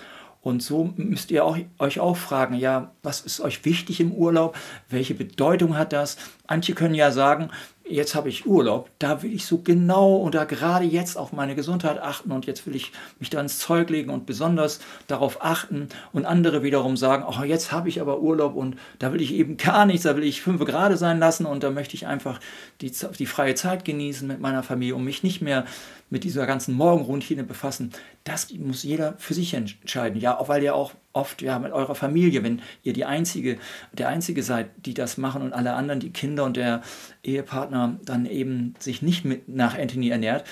Und 0.43 0.61
so 0.61 0.93
müsst 0.97 1.31
ihr 1.31 1.45
auch, 1.45 1.57
euch 1.79 2.01
auch 2.01 2.17
fragen, 2.17 2.55
ja, 2.55 2.91
was 3.01 3.21
ist 3.21 3.39
euch 3.39 3.63
wichtig 3.63 4.01
im 4.01 4.11
Urlaub? 4.11 4.57
Welche 4.89 5.15
Bedeutung 5.15 5.77
hat 5.77 5.93
das? 5.93 6.17
Manche 6.49 6.73
können 6.73 6.95
ja 6.95 7.11
sagen, 7.11 7.49
jetzt 7.85 8.15
habe 8.15 8.29
ich 8.29 8.45
Urlaub, 8.45 8.89
da 8.99 9.21
will 9.23 9.33
ich 9.33 9.45
so 9.45 9.57
genau 9.57 10.17
oder 10.17 10.45
gerade 10.45 10.85
jetzt 10.85 11.17
auf 11.17 11.33
meine 11.33 11.53
Gesundheit 11.53 11.99
achten 11.99 12.31
und 12.31 12.45
jetzt 12.45 12.65
will 12.65 12.75
ich 12.75 12.91
mich 13.19 13.29
da 13.29 13.41
ins 13.41 13.59
Zeug 13.59 13.89
legen 13.89 14.09
und 14.09 14.25
besonders 14.25 14.79
darauf 15.07 15.43
achten 15.43 15.89
und 16.13 16.25
andere 16.25 16.63
wiederum 16.63 16.95
sagen, 16.95 17.25
oh, 17.27 17.43
jetzt 17.43 17.71
habe 17.71 17.89
ich 17.89 17.99
aber 17.99 18.21
Urlaub 18.21 18.55
und 18.55 18.77
da 18.99 19.11
will 19.11 19.21
ich 19.21 19.33
eben 19.33 19.57
gar 19.57 19.85
nichts, 19.85 20.03
da 20.03 20.15
will 20.15 20.23
ich 20.23 20.41
fünf 20.41 20.63
Grade 20.63 20.97
sein 20.97 21.19
lassen 21.19 21.45
und 21.45 21.63
da 21.63 21.71
möchte 21.71 21.95
ich 21.95 22.07
einfach 22.07 22.39
die, 22.81 22.91
die 23.19 23.25
freie 23.25 23.55
Zeit 23.55 23.83
genießen 23.83 24.27
mit 24.27 24.39
meiner 24.39 24.63
Familie 24.63 24.95
und 24.95 25.03
mich 25.03 25.23
nicht 25.23 25.41
mehr 25.41 25.65
mit 26.09 26.23
dieser 26.23 26.45
ganzen 26.45 26.75
Morgenroutine 26.75 27.43
befassen. 27.43 27.91
Das 28.23 28.53
muss 28.53 28.83
jeder 28.83 29.15
für 29.17 29.33
sich 29.33 29.53
entscheiden, 29.53 30.21
ja, 30.21 30.39
auch 30.39 30.47
weil 30.47 30.63
ihr 30.63 30.75
auch 30.75 30.93
oft 31.13 31.41
ja 31.41 31.59
mit 31.59 31.71
eurer 31.71 31.95
Familie, 31.95 32.43
wenn 32.43 32.61
ihr 32.81 32.93
die 32.93 33.05
einzige, 33.05 33.57
der 33.91 34.09
einzige 34.09 34.43
seid, 34.43 34.69
die 34.85 34.93
das 34.93 35.17
machen 35.17 35.41
und 35.41 35.53
alle 35.53 35.73
anderen, 35.73 35.99
die 35.99 36.09
Kinder 36.09 36.43
und 36.43 36.57
der 36.57 36.81
Ehepartner 37.23 37.99
dann 38.03 38.25
eben 38.25 38.73
sich 38.79 39.01
nicht 39.01 39.23
mit 39.23 39.47
nach 39.47 39.77
Anthony 39.77 40.09
ernährt, 40.09 40.45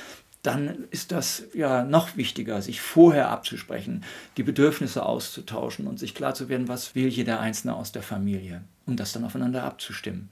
dann 0.43 0.85
ist 0.89 1.11
das 1.11 1.43
ja 1.53 1.83
noch 1.83 2.17
wichtiger, 2.17 2.61
sich 2.61 2.81
vorher 2.81 3.29
abzusprechen, 3.29 4.03
die 4.37 4.43
Bedürfnisse 4.43 5.05
auszutauschen 5.05 5.87
und 5.87 5.99
sich 5.99 6.15
klar 6.15 6.33
zu 6.33 6.49
werden, 6.49 6.67
was 6.67 6.95
will 6.95 7.07
jeder 7.07 7.39
Einzelne 7.39 7.75
aus 7.75 7.91
der 7.91 8.01
Familie, 8.01 8.63
um 8.87 8.95
das 8.95 9.13
dann 9.13 9.23
aufeinander 9.23 9.63
abzustimmen. 9.63 10.29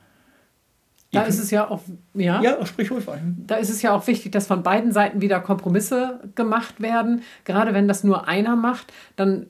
Da 1.11 1.23
ist 1.23 1.39
es 1.39 1.49
ja 1.49 1.67
auch, 1.67 1.81
ja, 2.13 2.39
ja, 2.41 2.63
sprich 2.65 2.91
ruhig 2.91 3.05
Da 3.47 3.55
ist 3.55 3.69
es 3.69 3.81
ja 3.81 3.93
auch 3.93 4.05
wichtig, 4.05 4.31
dass 4.31 4.45
von 4.45 4.61
beiden 4.61 4.91
Seiten 4.91 5.21
wieder 5.21 5.39
Kompromisse 5.39 6.19
gemacht 6.35 6.81
werden. 6.81 7.23
Gerade 7.45 7.73
wenn 7.73 7.87
das 7.87 8.03
nur 8.03 8.27
einer 8.27 8.55
macht, 8.55 8.93
dann 9.15 9.47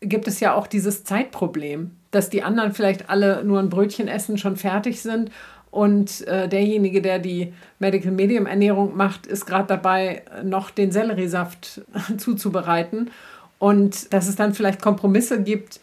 gibt 0.00 0.28
es 0.28 0.40
ja 0.40 0.54
auch 0.54 0.66
dieses 0.66 1.04
Zeitproblem, 1.04 1.92
dass 2.10 2.30
die 2.30 2.42
anderen 2.42 2.72
vielleicht 2.72 3.10
alle 3.10 3.44
nur 3.44 3.58
ein 3.58 3.68
Brötchen 3.68 4.08
essen, 4.08 4.38
schon 4.38 4.56
fertig 4.56 5.02
sind 5.02 5.30
und 5.70 6.26
äh, 6.26 6.48
derjenige, 6.48 7.02
der 7.02 7.18
die 7.18 7.52
Medical 7.78 8.12
Medium 8.12 8.46
Ernährung 8.46 8.96
macht, 8.96 9.26
ist 9.26 9.46
gerade 9.46 9.66
dabei, 9.66 10.22
noch 10.42 10.70
den 10.70 10.92
Selleriesaft 10.92 11.82
zuzubereiten. 12.16 13.10
Und 13.58 14.12
dass 14.12 14.28
es 14.28 14.36
dann 14.36 14.54
vielleicht 14.54 14.80
Kompromisse 14.80 15.42
gibt. 15.42 15.80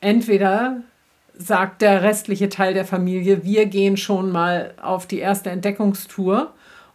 Entweder 0.00 0.82
sagt 1.36 1.80
der 1.80 2.02
restliche 2.02 2.48
Teil 2.48 2.74
der 2.74 2.84
Familie, 2.84 3.44
wir 3.44 3.66
gehen 3.66 3.96
schon 3.96 4.30
mal 4.30 4.74
auf 4.82 5.06
die 5.06 5.18
erste 5.18 5.50
Entdeckungstour. 5.50 6.52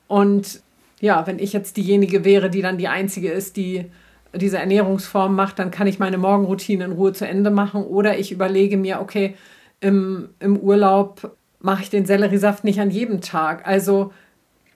Und 0.08 0.62
ja, 1.00 1.26
wenn 1.26 1.40
ich 1.40 1.54
jetzt 1.54 1.78
diejenige 1.78 2.26
wäre, 2.26 2.50
die 2.50 2.62
dann 2.62 2.78
die 2.78 2.88
einzige 2.88 3.32
ist, 3.32 3.58
die 3.58 3.86
diese 4.34 4.58
Ernährungsform 4.58 5.36
macht, 5.36 5.60
dann 5.60 5.72
kann 5.72 5.88
ich 5.88 6.00
meine 6.00 6.18
Morgenroutine 6.18 6.86
in 6.86 6.92
Ruhe 6.92 7.14
zu 7.14 7.28
Ende 7.28 7.50
machen. 7.50 7.84
Oder 7.84 8.18
ich 8.20 8.32
überlege 8.32 8.78
mir, 8.78 9.02
okay, 9.02 9.36
im, 9.80 10.30
im 10.40 10.58
Urlaub 10.58 11.36
mache 11.60 11.84
ich 11.84 11.90
den 11.90 12.06
Selleriesaft 12.06 12.64
nicht 12.64 12.80
an 12.80 12.92
jedem 12.92 13.22
Tag. 13.22 13.68
Also 13.68 14.14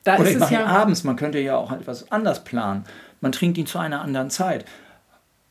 da 0.03 0.15
Oder 0.15 0.23
ist 0.23 0.33
ich 0.33 0.39
mache 0.39 0.53
ja 0.53 0.65
abends, 0.65 1.03
man 1.03 1.15
könnte 1.15 1.39
ja 1.39 1.55
auch 1.55 1.71
etwas 1.71 2.11
anders 2.11 2.43
planen. 2.43 2.83
Man 3.21 3.31
trinkt 3.31 3.57
ihn 3.57 3.65
zu 3.65 3.79
einer 3.79 4.01
anderen 4.01 4.29
Zeit. 4.29 4.65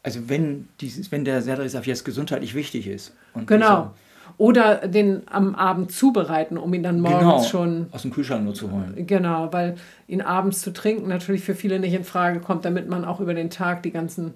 Also 0.02 0.28
wenn, 0.28 0.68
dieses, 0.80 1.12
wenn 1.12 1.24
der 1.24 1.42
Selleriesaft 1.42 1.86
jetzt 1.86 2.04
gesundheitlich 2.04 2.54
wichtig 2.54 2.86
ist. 2.86 3.14
genau. 3.46 3.94
Oder 4.42 4.88
den 4.88 5.22
am 5.30 5.54
Abend 5.54 5.92
zubereiten, 5.92 6.58
um 6.58 6.74
ihn 6.74 6.82
dann 6.82 6.98
morgens 6.98 7.20
genau, 7.20 7.42
schon 7.44 7.86
aus 7.92 8.02
dem 8.02 8.10
Kühlschrank 8.10 8.42
nur 8.42 8.54
zu 8.54 8.72
holen. 8.72 9.06
Genau, 9.06 9.52
weil 9.52 9.76
ihn 10.08 10.20
abends 10.20 10.62
zu 10.62 10.72
trinken 10.72 11.08
natürlich 11.08 11.44
für 11.44 11.54
viele 11.54 11.78
nicht 11.78 11.94
in 11.94 12.02
Frage 12.02 12.40
kommt, 12.40 12.64
damit 12.64 12.88
man 12.88 13.04
auch 13.04 13.20
über 13.20 13.34
den 13.34 13.50
Tag 13.50 13.84
die 13.84 13.92
ganzen 13.92 14.34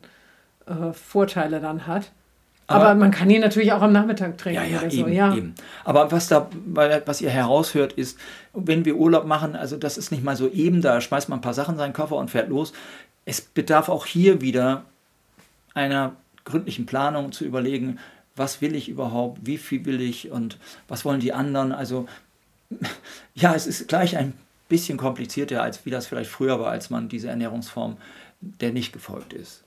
äh, 0.67 0.93
Vorteile 0.93 1.59
dann 1.59 1.89
hat. 1.89 2.13
Aber, 2.69 2.91
Aber, 2.91 2.95
man 2.95 3.11
kann 3.11 3.29
ihn 3.31 3.41
natürlich 3.41 3.73
auch 3.73 3.83
am 3.83 3.91
Nachmittag 3.91 4.39
trinken 4.39 4.63
ja, 4.63 4.69
ja, 4.69 4.79
oder 4.79 4.91
so. 4.93 5.01
Eben, 5.01 5.13
ja. 5.13 5.35
Eben. 5.35 5.57
Aber 5.85 6.13
was 6.13 6.29
da, 6.29 6.49
was 6.67 7.21
ihr 7.21 7.31
heraushört, 7.31 7.93
ist, 7.95 8.17
wenn 8.55 8.85
wir 8.85 8.95
Urlaub 8.95 9.27
machen, 9.27 9.57
also 9.57 9.77
das 9.77 9.99
ist 9.99 10.13
nicht 10.13 10.23
mal 10.23 10.37
so 10.37 10.49
eben, 10.49 10.83
da 10.83 11.01
schmeißt 11.01 11.29
man 11.29 11.41
ein 11.41 11.43
paar 11.43 11.53
Sachen 11.53 11.73
in 11.73 11.79
seinen 11.79 11.93
Koffer 11.93 12.15
und 12.15 12.31
fährt 12.31 12.49
los. 12.49 12.73
Es 13.25 13.41
bedarf 13.41 13.89
auch 13.89 14.07
hier 14.07 14.41
wieder 14.41 14.85
einer 15.75 16.13
gründlichen 16.45 16.87
Planung 16.87 17.33
zu 17.33 17.45
überlegen, 17.45 17.99
was 18.37 18.61
will 18.61 18.75
ich 18.75 18.89
überhaupt, 18.89 19.41
wie 19.45 19.59
viel 19.59 19.85
will 19.85 20.01
ich 20.01 20.31
und 20.31 20.59
was 20.89 21.05
wollen 21.05 21.21
die 21.21 21.33
anderen. 21.33 21.73
Also 21.73 22.07
ja, 23.35 23.55
es 23.55 23.67
ist 23.67 23.89
gleich 23.89 24.17
ein 24.17 24.35
bisschen 24.69 24.99
komplizierter, 24.99 25.63
als 25.63 25.85
wie 25.87 25.91
das 25.91 26.07
vielleicht 26.07 26.31
früher 26.31 26.61
war, 26.61 26.71
als 26.71 26.91
man 26.91 27.09
diese 27.09 27.29
Ernährungsform 27.29 27.97
der 28.41 28.73
nicht 28.73 28.93
gefolgt 28.93 29.33
ist. 29.33 29.65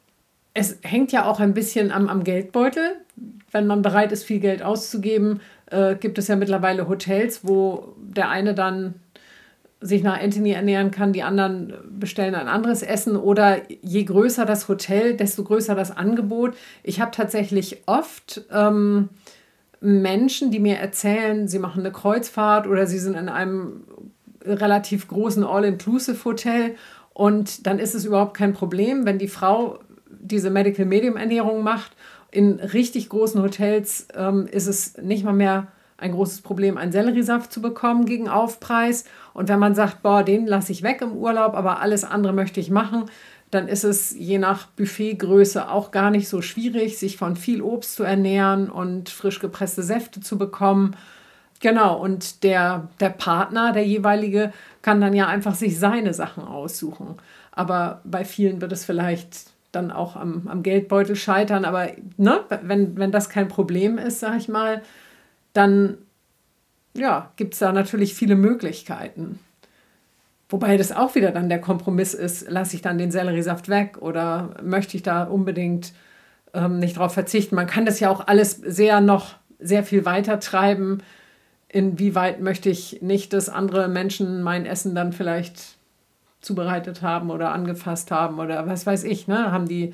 Es 0.53 0.77
hängt 0.81 1.11
ja 1.11 1.25
auch 1.25 1.39
ein 1.39 1.53
bisschen 1.53 1.91
am, 1.91 2.07
am 2.07 2.23
Geldbeutel. 2.23 2.95
Wenn 3.51 3.67
man 3.67 3.81
bereit 3.81 4.11
ist, 4.11 4.23
viel 4.23 4.39
Geld 4.39 4.61
auszugeben, 4.61 5.41
äh, 5.67 5.95
gibt 5.95 6.17
es 6.17 6.27
ja 6.27 6.35
mittlerweile 6.35 6.87
Hotels, 6.87 7.41
wo 7.43 7.95
der 7.97 8.29
eine 8.29 8.53
dann 8.53 8.95
sich 9.81 10.03
nach 10.03 10.21
Anthony 10.21 10.51
ernähren 10.51 10.91
kann, 10.91 11.13
die 11.13 11.23
anderen 11.23 11.73
bestellen 11.89 12.35
ein 12.35 12.49
anderes 12.49 12.83
Essen 12.83 13.15
oder 13.15 13.59
je 13.81 14.03
größer 14.03 14.45
das 14.45 14.67
Hotel, 14.67 15.15
desto 15.15 15.43
größer 15.43 15.73
das 15.73 15.95
Angebot. 15.95 16.55
Ich 16.83 16.99
habe 16.99 17.11
tatsächlich 17.11 17.83
oft 17.85 18.41
ähm, 18.51 19.09
Menschen, 19.79 20.51
die 20.51 20.59
mir 20.59 20.77
erzählen, 20.77 21.47
sie 21.47 21.59
machen 21.59 21.79
eine 21.79 21.93
Kreuzfahrt 21.93 22.67
oder 22.67 22.87
sie 22.87 22.99
sind 22.99 23.15
in 23.15 23.29
einem 23.29 23.83
relativ 24.43 25.07
großen 25.07 25.45
All-Inclusive-Hotel 25.45 26.75
und 27.13 27.65
dann 27.65 27.79
ist 27.79 27.95
es 27.95 28.05
überhaupt 28.05 28.35
kein 28.35 28.53
Problem, 28.53 29.05
wenn 29.05 29.17
die 29.17 29.27
Frau 29.27 29.79
diese 30.09 30.49
Medical 30.49 30.85
Medium 30.85 31.15
Ernährung 31.15 31.63
macht. 31.63 31.91
In 32.31 32.59
richtig 32.59 33.09
großen 33.09 33.41
Hotels 33.41 34.07
ähm, 34.15 34.47
ist 34.51 34.67
es 34.67 34.97
nicht 34.97 35.23
mal 35.23 35.33
mehr 35.33 35.67
ein 35.99 36.11
großes 36.11 36.41
Problem, 36.41 36.77
einen 36.77 36.91
Selleriesaft 36.91 37.51
zu 37.51 37.61
bekommen 37.61 38.05
gegen 38.05 38.29
Aufpreis. 38.29 39.05
Und 39.33 39.49
wenn 39.49 39.59
man 39.59 39.75
sagt, 39.75 40.01
boah, 40.01 40.23
den 40.23 40.47
lasse 40.47 40.71
ich 40.71 40.83
weg 40.83 41.01
im 41.01 41.13
Urlaub, 41.13 41.53
aber 41.55 41.81
alles 41.81 42.03
andere 42.03 42.33
möchte 42.33 42.59
ich 42.59 42.69
machen, 42.69 43.05
dann 43.51 43.67
ist 43.67 43.83
es 43.83 44.11
je 44.11 44.37
nach 44.37 44.67
Buffetgröße 44.67 45.69
auch 45.69 45.91
gar 45.91 46.11
nicht 46.11 46.29
so 46.29 46.41
schwierig, 46.41 46.97
sich 46.97 47.17
von 47.17 47.35
viel 47.35 47.61
Obst 47.61 47.95
zu 47.95 48.03
ernähren 48.03 48.69
und 48.69 49.09
frisch 49.09 49.39
gepresste 49.39 49.81
Säfte 49.81 50.21
zu 50.21 50.37
bekommen. 50.37 50.95
Genau, 51.59 51.99
und 51.99 52.43
der, 52.43 52.87
der 52.99 53.09
Partner, 53.09 53.73
der 53.73 53.85
jeweilige, 53.85 54.53
kann 54.81 55.01
dann 55.01 55.13
ja 55.13 55.27
einfach 55.27 55.55
sich 55.55 55.79
seine 55.79 56.13
Sachen 56.13 56.43
aussuchen. 56.43 57.15
Aber 57.51 58.01
bei 58.05 58.23
vielen 58.23 58.61
wird 58.61 58.71
es 58.71 58.85
vielleicht 58.85 59.51
dann 59.71 59.91
auch 59.91 60.15
am, 60.15 60.47
am 60.47 60.63
Geldbeutel 60.63 61.15
scheitern. 61.15 61.65
Aber 61.65 61.87
ne, 62.17 62.41
wenn, 62.63 62.97
wenn 62.97 63.11
das 63.11 63.29
kein 63.29 63.47
Problem 63.47 63.97
ist, 63.97 64.19
sag 64.19 64.37
ich 64.37 64.47
mal, 64.47 64.81
dann 65.53 65.97
ja, 66.93 67.31
gibt 67.35 67.53
es 67.53 67.59
da 67.59 67.71
natürlich 67.71 68.13
viele 68.13 68.35
Möglichkeiten. 68.35 69.39
Wobei 70.49 70.77
das 70.77 70.91
auch 70.91 71.13
wieder 71.15 71.31
dann 71.31 71.49
der 71.49 71.61
Kompromiss 71.61 72.13
ist, 72.13 72.49
lasse 72.49 72.75
ich 72.75 72.81
dann 72.81 72.97
den 72.97 73.11
Selleriesaft 73.11 73.69
weg 73.69 73.97
oder 74.01 74.55
möchte 74.63 74.97
ich 74.97 75.03
da 75.03 75.23
unbedingt 75.23 75.93
ähm, 76.53 76.79
nicht 76.79 76.97
drauf 76.97 77.13
verzichten. 77.13 77.55
Man 77.55 77.67
kann 77.67 77.85
das 77.85 77.99
ja 77.99 78.09
auch 78.09 78.25
alles 78.27 78.53
sehr 78.53 78.99
noch 78.99 79.35
sehr 79.59 79.83
viel 79.83 80.05
weiter 80.05 80.39
treiben. 80.39 81.03
Inwieweit 81.67 82.41
möchte 82.41 82.69
ich 82.69 83.01
nicht, 83.01 83.33
dass 83.33 83.49
andere 83.49 83.87
Menschen 83.87 84.41
mein 84.41 84.65
Essen 84.65 84.95
dann 84.95 85.13
vielleicht 85.13 85.77
zubereitet 86.41 87.03
haben 87.03 87.29
oder 87.29 87.51
angefasst 87.51 88.09
haben 88.09 88.39
oder 88.39 88.65
was 88.65 88.87
weiß 88.87 89.03
ich, 89.03 89.27
ne? 89.27 89.51
Haben 89.51 89.67
die 89.67 89.93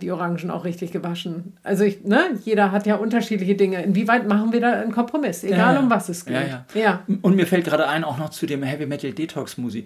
die 0.00 0.10
Orangen 0.10 0.50
auch 0.50 0.64
richtig 0.64 0.90
gewaschen. 0.90 1.56
Also 1.62 1.84
ich, 1.84 2.04
ne, 2.04 2.38
jeder 2.44 2.72
hat 2.72 2.86
ja 2.86 2.96
unterschiedliche 2.96 3.54
Dinge. 3.54 3.82
Inwieweit 3.82 4.26
machen 4.26 4.52
wir 4.52 4.60
da 4.60 4.72
einen 4.72 4.92
Kompromiss, 4.92 5.44
egal 5.44 5.74
ja, 5.74 5.80
um 5.80 5.88
was 5.88 6.08
es 6.08 6.24
geht. 6.24 6.34
Ja, 6.34 6.42
ja. 6.42 6.80
ja. 6.80 7.02
Und 7.22 7.36
mir 7.36 7.46
fällt 7.46 7.64
gerade 7.64 7.88
ein, 7.88 8.02
auch 8.02 8.18
noch 8.18 8.30
zu 8.30 8.46
dem 8.46 8.62
Heavy 8.62 8.86
Metal 8.86 9.12
Detox 9.12 9.52
Smoothie. 9.52 9.84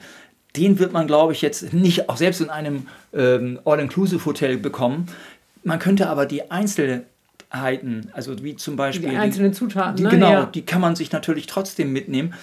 Den 0.56 0.78
wird 0.78 0.92
man, 0.92 1.06
glaube 1.06 1.32
ich, 1.32 1.42
jetzt 1.42 1.72
nicht, 1.72 2.08
auch 2.08 2.16
selbst 2.16 2.40
in 2.40 2.50
einem 2.50 2.86
ähm, 3.12 3.60
All-Inclusive-Hotel 3.64 4.56
bekommen. 4.56 5.06
Man 5.62 5.78
könnte 5.78 6.08
aber 6.08 6.26
die 6.26 6.50
Einzelheiten, 6.50 8.10
also 8.12 8.42
wie 8.42 8.56
zum 8.56 8.76
Beispiel. 8.76 9.10
Die 9.10 9.16
einzelnen 9.16 9.52
Zutaten, 9.52 9.96
die, 9.96 10.02
ne? 10.04 10.08
Genau, 10.08 10.30
ja. 10.30 10.46
die 10.46 10.62
kann 10.62 10.80
man 10.80 10.96
sich 10.96 11.12
natürlich 11.12 11.46
trotzdem 11.46 11.92
mitnehmen 11.92 12.34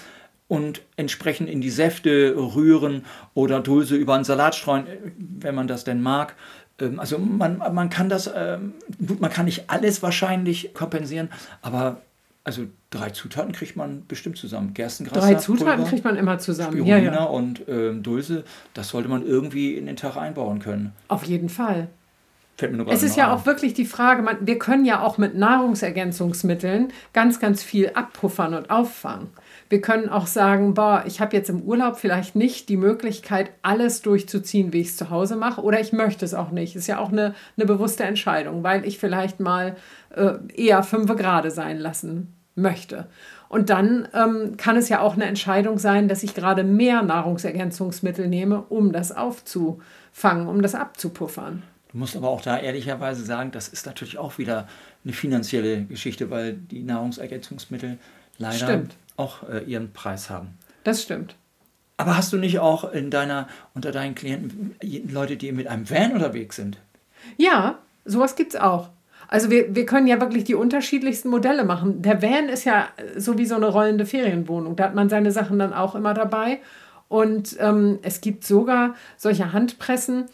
und 0.47 0.81
entsprechend 0.95 1.49
in 1.49 1.59
die 1.59 1.69
Säfte 1.69 2.33
rühren 2.37 3.03
oder 3.33 3.59
Dulse 3.59 3.95
über 3.95 4.15
einen 4.15 4.23
Salat 4.23 4.55
streuen, 4.55 4.85
wenn 5.17 5.55
man 5.55 5.67
das 5.67 5.83
denn 5.83 6.01
mag. 6.01 6.35
Ähm, 6.79 6.99
also 6.99 7.17
man, 7.17 7.57
man 7.57 7.89
kann 7.89 8.09
das, 8.09 8.29
ähm, 8.33 8.73
gut, 9.05 9.19
man 9.19 9.31
kann 9.31 9.45
nicht 9.45 9.69
alles 9.69 10.01
wahrscheinlich 10.03 10.73
kompensieren, 10.73 11.29
aber 11.61 12.01
also 12.43 12.63
drei 12.91 13.09
Zutaten 13.09 13.51
kriegt 13.51 13.75
man 13.75 14.05
bestimmt 14.07 14.37
zusammen. 14.37 14.73
Gerstengras. 14.73 15.21
Drei 15.21 15.35
Zutaten 15.35 15.85
kriegt 15.85 16.05
man 16.05 16.15
immer 16.15 16.39
zusammen. 16.39 16.85
Ja, 16.85 16.97
ja. 16.97 17.23
und 17.25 17.63
ähm, 17.67 18.03
Dulse, 18.03 18.45
das 18.73 18.87
sollte 18.87 19.09
man 19.09 19.25
irgendwie 19.25 19.75
in 19.75 19.85
den 19.85 19.97
Tag 19.97 20.15
einbauen 20.15 20.59
können. 20.59 20.93
Auf 21.09 21.25
jeden 21.25 21.49
Fall. 21.49 21.89
es 22.87 23.03
ist 23.03 23.17
ja 23.17 23.25
an. 23.25 23.37
auch 23.37 23.45
wirklich 23.45 23.73
die 23.73 23.85
Frage, 23.85 24.21
man, 24.21 24.37
wir 24.47 24.57
können 24.57 24.85
ja 24.85 25.01
auch 25.01 25.17
mit 25.17 25.35
Nahrungsergänzungsmitteln 25.35 26.93
ganz, 27.11 27.41
ganz 27.41 27.63
viel 27.63 27.91
abpuffern 27.93 28.53
und 28.53 28.69
auffangen. 28.69 29.27
Wir 29.69 29.81
können 29.81 30.07
auch 30.09 30.27
sagen, 30.27 30.73
boah, 30.73 31.03
ich 31.05 31.19
habe 31.19 31.35
jetzt 31.35 31.49
im 31.49 31.61
Urlaub 31.61 31.97
vielleicht 31.97 32.35
nicht 32.35 32.69
die 32.69 32.77
Möglichkeit, 32.77 33.51
alles 33.61 34.01
durchzuziehen, 34.01 34.71
wie 34.71 34.81
ich 34.81 34.89
es 34.89 34.97
zu 34.97 35.09
Hause 35.09 35.35
mache, 35.35 35.61
oder 35.61 35.79
ich 35.79 35.91
möchte 35.91 36.23
es 36.23 36.33
auch 36.33 36.51
nicht. 36.51 36.75
Ist 36.75 36.87
ja 36.87 36.99
auch 36.99 37.11
eine, 37.11 37.35
eine 37.57 37.65
bewusste 37.65 38.05
Entscheidung, 38.05 38.63
weil 38.63 38.85
ich 38.85 38.97
vielleicht 38.97 39.39
mal 39.39 39.75
äh, 40.15 40.33
eher 40.55 40.83
fünf 40.83 41.13
Grade 41.15 41.51
sein 41.51 41.79
lassen 41.79 42.33
möchte. 42.55 43.07
Und 43.49 43.69
dann 43.69 44.07
ähm, 44.13 44.55
kann 44.57 44.77
es 44.77 44.89
ja 44.89 45.01
auch 45.01 45.15
eine 45.15 45.25
Entscheidung 45.25 45.77
sein, 45.77 46.07
dass 46.07 46.23
ich 46.23 46.33
gerade 46.33 46.63
mehr 46.63 47.01
Nahrungsergänzungsmittel 47.01 48.27
nehme, 48.27 48.61
um 48.61 48.91
das 48.91 49.11
aufzufangen, 49.11 50.47
um 50.47 50.61
das 50.61 50.75
abzupuffern. 50.75 51.63
Du 51.91 51.97
musst 51.97 52.15
aber 52.15 52.29
auch 52.29 52.41
da 52.41 52.57
ehrlicherweise 52.57 53.23
sagen, 53.23 53.51
das 53.51 53.67
ist 53.67 53.85
natürlich 53.85 54.17
auch 54.17 54.37
wieder 54.37 54.67
eine 55.03 55.13
finanzielle 55.13 55.83
Geschichte, 55.83 56.29
weil 56.29 56.53
die 56.53 56.83
Nahrungsergänzungsmittel 56.83 57.97
leider 58.37 58.65
Stimmt 58.65 58.95
auch 59.17 59.47
äh, 59.49 59.63
ihren 59.65 59.91
Preis 59.91 60.29
haben. 60.29 60.57
Das 60.83 61.03
stimmt. 61.03 61.35
Aber 61.97 62.15
hast 62.15 62.31
du 62.31 62.37
nicht 62.37 62.59
auch 62.59 62.91
in 62.91 63.09
deiner, 63.09 63.47
unter 63.73 63.91
deinen 63.91 64.15
Klienten 64.15 64.75
Leute, 65.09 65.35
die 65.35 65.51
mit 65.51 65.67
einem 65.67 65.89
Van 65.89 66.13
unterwegs 66.13 66.55
sind? 66.55 66.77
Ja, 67.37 67.79
sowas 68.05 68.35
gibt 68.35 68.53
es 68.53 68.59
auch. 68.59 68.89
Also 69.27 69.49
wir, 69.49 69.75
wir 69.75 69.85
können 69.85 70.07
ja 70.07 70.21
wirklich 70.21 70.45
die 70.45 70.55
unterschiedlichsten 70.55 71.29
Modelle 71.29 71.65
machen. 71.65 72.01
Der 72.01 72.21
Van 72.21 72.47
ist 72.47 72.63
ja 72.63 72.87
so 73.17 73.37
wie 73.37 73.45
so 73.45 73.55
eine 73.55 73.67
rollende 73.67 74.05
Ferienwohnung. 74.05 74.75
Da 74.75 74.85
hat 74.85 74.95
man 74.95 75.09
seine 75.09 75.31
Sachen 75.31 75.59
dann 75.59 75.73
auch 75.73 75.95
immer 75.95 76.13
dabei. 76.13 76.59
Und 77.09 77.57
ähm, 77.59 77.99
es 78.03 78.21
gibt 78.21 78.45
sogar 78.45 78.95
solche 79.17 79.51
Handpressen, 79.51 80.25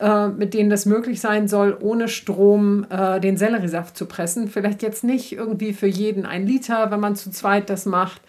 äh, 0.00 0.28
mit 0.28 0.54
denen 0.54 0.70
das 0.70 0.86
möglich 0.86 1.20
sein 1.20 1.48
soll, 1.48 1.76
ohne 1.80 2.08
Strom 2.08 2.86
äh, 2.90 3.20
den 3.20 3.36
Selleriesaft 3.36 3.96
zu 3.96 4.06
pressen. 4.06 4.48
Vielleicht 4.48 4.82
jetzt 4.82 5.04
nicht 5.04 5.32
irgendwie 5.32 5.72
für 5.72 5.86
jeden 5.86 6.26
ein 6.26 6.46
Liter, 6.46 6.90
wenn 6.90 7.00
man 7.00 7.16
zu 7.16 7.30
zweit 7.30 7.70
das 7.70 7.86
macht, 7.86 8.20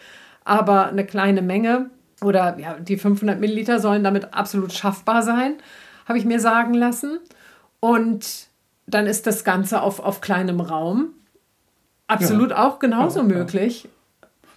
aber 0.43 0.88
eine 0.88 1.06
kleine 1.06 1.41
Menge 1.41 1.89
oder 2.21 2.58
ja, 2.60 2.75
die 2.80 2.97
500 2.97 3.39
Milliliter 3.39 3.80
sollen 3.80 4.04
damit 4.04 4.34
absolut 4.34 4.73
schaffbar 4.73 5.23
sein, 5.23 5.56
habe 6.08 6.17
ich 6.19 6.25
mir 6.25 6.39
sagen 6.39 6.73
lassen. 6.73 7.19
Und 7.80 8.47
dann 8.88 9.08
ist 9.08 9.25
das 9.28 9.43
Ganze 9.43 9.82
auf, 9.82 9.99
auf 9.99 10.21
kleinem 10.21 10.60
Raum 10.60 11.10
absolut 12.08 12.51
ja. 12.51 12.63
auch 12.63 12.80
genauso 12.80 13.19
ja, 13.19 13.25
möglich 13.25 13.89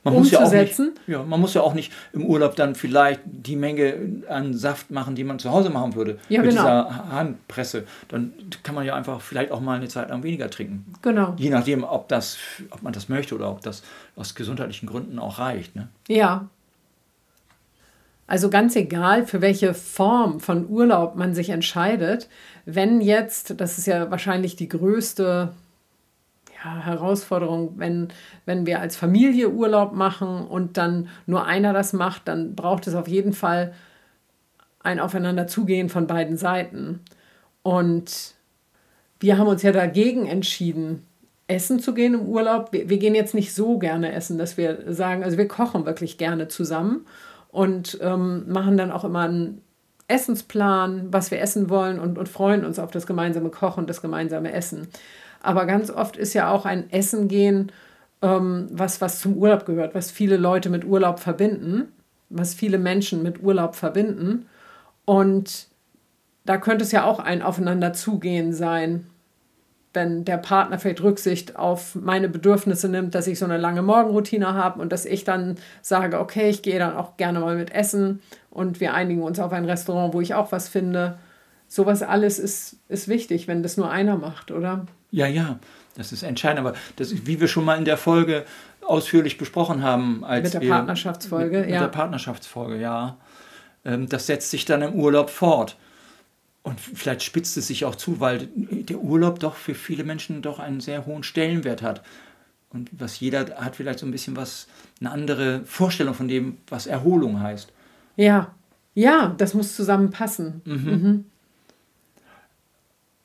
man 0.04 0.14
umzusetzen. 0.14 0.50
Muss 0.50 0.52
ja, 0.52 0.62
nicht, 0.62 1.08
ja, 1.08 1.22
man 1.22 1.40
muss 1.40 1.54
ja 1.54 1.62
auch 1.62 1.74
nicht 1.74 1.92
im 2.12 2.24
Urlaub 2.24 2.56
dann 2.56 2.74
vielleicht 2.74 3.20
die 3.24 3.56
Menge 3.56 3.94
an 4.28 4.54
Saft 4.54 4.90
machen, 4.90 5.14
die 5.14 5.24
man 5.24 5.38
zu 5.38 5.50
Hause 5.50 5.70
machen 5.70 5.94
würde. 5.94 6.18
Ja, 6.28 6.40
mit 6.40 6.50
genau. 6.50 6.62
dieser 6.62 7.08
Handpresse. 7.11 7.84
Dann 8.08 8.32
kann 8.62 8.74
man 8.74 8.84
ja 8.84 8.94
einfach 8.94 9.20
vielleicht 9.20 9.50
auch 9.50 9.61
mal 9.61 9.76
eine 9.76 9.88
Zeit 9.88 10.11
lang 10.11 10.22
weniger 10.22 10.50
trinken. 10.50 10.84
Genau. 11.02 11.34
Je 11.37 11.50
nachdem, 11.50 11.84
ob, 11.84 12.08
das, 12.08 12.38
ob 12.70 12.82
man 12.82 12.92
das 12.92 13.08
möchte 13.08 13.34
oder 13.34 13.50
ob 13.50 13.62
das 13.62 13.82
aus 14.16 14.34
gesundheitlichen 14.34 14.87
Gründen 14.87 15.18
auch 15.18 15.38
reicht. 15.38 15.76
Ne? 15.76 15.88
Ja. 16.08 16.48
Also 18.26 18.50
ganz 18.50 18.76
egal, 18.76 19.26
für 19.26 19.40
welche 19.40 19.72
Form 19.72 20.38
von 20.38 20.68
Urlaub 20.68 21.16
man 21.16 21.34
sich 21.34 21.48
entscheidet, 21.48 22.28
wenn 22.66 23.00
jetzt, 23.00 23.58
das 23.58 23.78
ist 23.78 23.87
ja 23.87 24.11
wahrscheinlich 24.11 24.54
die 24.54 24.68
größte 24.68 25.54
ja, 26.64 26.78
Herausforderung, 26.78 27.74
wenn, 27.76 28.08
wenn 28.46 28.66
wir 28.66 28.80
als 28.80 28.96
Familie 28.96 29.50
Urlaub 29.50 29.92
machen 29.92 30.46
und 30.46 30.76
dann 30.76 31.08
nur 31.26 31.46
einer 31.46 31.72
das 31.72 31.92
macht, 31.92 32.28
dann 32.28 32.54
braucht 32.54 32.86
es 32.86 32.94
auf 32.94 33.08
jeden 33.08 33.32
Fall 33.32 33.72
ein 34.80 35.00
Aufeinanderzugehen 35.00 35.88
von 35.88 36.06
beiden 36.06 36.36
Seiten. 36.36 37.00
Und 37.62 38.34
wir 39.20 39.38
haben 39.38 39.48
uns 39.48 39.62
ja 39.62 39.72
dagegen 39.72 40.26
entschieden, 40.26 41.04
essen 41.46 41.80
zu 41.80 41.94
gehen 41.94 42.14
im 42.14 42.26
Urlaub. 42.26 42.72
Wir, 42.72 42.88
wir 42.88 42.98
gehen 42.98 43.14
jetzt 43.14 43.34
nicht 43.34 43.54
so 43.54 43.78
gerne 43.78 44.12
essen, 44.12 44.38
dass 44.38 44.56
wir 44.56 44.92
sagen, 44.92 45.24
also 45.24 45.38
wir 45.38 45.48
kochen 45.48 45.86
wirklich 45.86 46.18
gerne 46.18 46.48
zusammen 46.48 47.06
und 47.50 47.98
ähm, 48.00 48.44
machen 48.48 48.76
dann 48.76 48.92
auch 48.92 49.04
immer 49.04 49.20
einen 49.20 49.62
Essensplan, 50.08 51.12
was 51.12 51.30
wir 51.30 51.40
essen 51.40 51.68
wollen 51.68 51.98
und, 51.98 52.18
und 52.18 52.28
freuen 52.28 52.64
uns 52.64 52.78
auf 52.78 52.90
das 52.90 53.06
gemeinsame 53.06 53.50
Kochen, 53.50 53.86
das 53.86 54.00
gemeinsame 54.00 54.52
Essen. 54.52 54.88
Aber 55.42 55.66
ganz 55.66 55.90
oft 55.90 56.16
ist 56.16 56.35
ja 56.35 56.51
auch 56.51 56.64
ein 56.66 56.90
Essen 56.90 57.29
gehen, 57.29 57.72
ähm, 58.22 58.68
was, 58.72 59.01
was 59.01 59.20
zum 59.20 59.37
Urlaub 59.37 59.66
gehört, 59.66 59.94
was 59.94 60.11
viele 60.11 60.37
Leute 60.37 60.70
mit 60.70 60.85
Urlaub 60.85 61.20
verbinden, 61.20 61.92
was 62.31 62.55
viele 62.55 62.79
Menschen 62.79 63.22
mit 63.22 63.42
Urlaub 63.42 63.77
verbinden. 63.77 64.46
Und 65.05 65.68
da 66.44 66.59
könnte 66.59 66.85
es 66.85 66.92
ja 66.92 67.05
auch 67.05 67.18
ein 67.20 67.42
Aufeinanderzugehen 67.42 68.53
sein. 68.53 69.07
wenn 69.94 70.24
der 70.24 70.37
Partner 70.38 70.79
vielleicht 70.79 71.03
Rücksicht 71.03 71.57
auf 71.57 71.94
meine 71.94 72.29
Bedürfnisse 72.29 72.88
nimmt, 72.88 73.14
dass 73.14 73.27
ich 73.27 73.38
so 73.38 73.46
eine 73.46 73.57
lange 73.57 73.83
Morgenroutine 73.83 74.55
habe 74.55 74.81
und 74.81 74.92
dass 74.92 75.07
ich 75.07 75.24
dann 75.24 75.57
sage, 75.83 76.20
okay, 76.20 76.51
ich 76.51 76.62
gehe 76.62 76.79
dann 76.79 76.94
auch 76.96 77.16
gerne 77.16 77.40
mal 77.40 77.57
mit 77.57 77.72
essen 77.72 78.20
und 78.51 78.81
wir 78.81 78.94
einigen 78.94 79.22
uns 79.22 79.40
auf 79.40 79.53
ein 79.53 79.64
Restaurant, 79.64 80.14
wo 80.14 80.20
ich 80.20 80.35
auch 80.35 80.53
was 80.53 80.68
finde. 80.68 81.18
Sowas 81.68 82.03
alles 82.03 82.38
ist, 82.38 82.77
ist 82.88 83.09
wichtig, 83.09 83.48
wenn 83.48 83.62
das 83.62 83.77
nur 83.77 83.90
einer 83.90 84.16
macht, 84.16 84.51
oder? 84.51 84.87
Ja, 85.10 85.26
ja, 85.26 85.58
das 85.96 86.12
ist 86.12 86.22
entscheidend. 86.22 86.60
Aber 86.60 86.74
das 86.96 87.12
ist, 87.12 87.26
wie 87.26 87.40
wir 87.40 87.48
schon 87.48 87.64
mal 87.64 87.76
in 87.76 87.84
der 87.84 87.96
Folge 87.96 88.44
ausführlich 88.82 89.38
besprochen 89.38 89.82
haben, 89.82 90.24
als 90.24 90.44
mit 90.44 90.54
der 90.54 90.60
wir, 90.62 90.70
Partnerschaftsfolge, 90.70 91.60
mit, 91.60 91.68
ja. 91.68 91.80
Mit 91.80 91.82
der 91.82 91.98
Partnerschaftsfolge, 91.98 92.80
ja. 92.80 93.16
Ähm, 93.84 94.08
das 94.08 94.26
setzt 94.26 94.50
sich 94.50 94.64
dann 94.64 94.82
im 94.82 94.94
Urlaub 94.94 95.30
fort. 95.30 95.76
Und 96.62 96.80
vielleicht 96.80 97.22
spitzt 97.22 97.56
es 97.56 97.68
sich 97.68 97.84
auch 97.84 97.94
zu, 97.94 98.20
weil 98.20 98.48
der 98.54 98.98
Urlaub 98.98 99.38
doch 99.40 99.54
für 99.54 99.74
viele 99.74 100.04
Menschen 100.04 100.42
doch 100.42 100.58
einen 100.58 100.80
sehr 100.80 101.06
hohen 101.06 101.22
Stellenwert 101.22 101.82
hat. 101.82 102.02
Und 102.70 102.90
was 102.92 103.20
jeder 103.20 103.56
hat 103.56 103.76
vielleicht 103.76 104.00
so 104.00 104.06
ein 104.06 104.10
bisschen 104.10 104.36
was, 104.36 104.66
eine 105.00 105.10
andere 105.10 105.62
Vorstellung 105.64 106.14
von 106.14 106.28
dem, 106.28 106.58
was 106.68 106.86
Erholung 106.86 107.40
heißt. 107.40 107.72
Ja, 108.16 108.54
ja, 108.94 109.34
das 109.38 109.54
muss 109.54 109.76
zusammenpassen. 109.76 110.60
Mhm. 110.64 110.74
Mhm. 110.74 111.24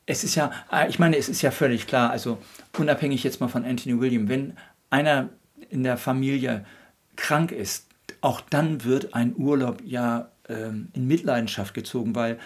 Es 0.06 0.24
ist 0.24 0.34
ja, 0.34 0.52
äh, 0.72 0.88
ich 0.88 0.98
meine, 0.98 1.16
es 1.16 1.28
ist 1.28 1.42
ja 1.42 1.50
völlig 1.50 1.86
klar, 1.86 2.10
also 2.10 2.38
unabhängig 2.78 3.24
jetzt 3.24 3.40
mal 3.40 3.48
von 3.48 3.64
Anthony 3.64 4.00
William, 4.00 4.28
wenn 4.28 4.56
einer 4.90 5.30
in 5.70 5.82
der 5.82 5.96
Familie 5.96 6.64
krank 7.16 7.52
ist, 7.52 7.86
auch 8.20 8.40
dann 8.40 8.84
wird 8.84 9.14
ein 9.14 9.34
Urlaub 9.36 9.82
ja 9.84 10.30
ähm, 10.48 10.88
in 10.92 11.06
Mitleidenschaft 11.06 11.74
gezogen, 11.74 12.14
weil 12.14 12.38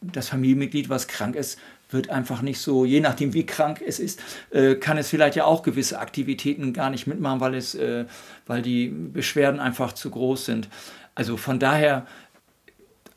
das 0.00 0.28
Familienmitglied, 0.28 0.88
was 0.88 1.08
krank 1.08 1.36
ist, 1.36 1.58
wird 1.90 2.10
einfach 2.10 2.42
nicht 2.42 2.58
so, 2.58 2.84
je 2.84 3.00
nachdem 3.00 3.32
wie 3.32 3.46
krank 3.46 3.80
es 3.86 3.98
ist, 3.98 4.20
äh, 4.50 4.74
kann 4.74 4.98
es 4.98 5.08
vielleicht 5.08 5.36
ja 5.36 5.44
auch 5.44 5.62
gewisse 5.62 5.98
Aktivitäten 5.98 6.72
gar 6.72 6.90
nicht 6.90 7.06
mitmachen, 7.06 7.40
weil, 7.40 7.54
es, 7.54 7.74
äh, 7.74 8.04
weil 8.46 8.62
die 8.62 8.88
Beschwerden 8.88 9.60
einfach 9.60 9.92
zu 9.92 10.10
groß 10.10 10.44
sind. 10.44 10.68
Also 11.14 11.36
von 11.36 11.58
daher, 11.58 12.06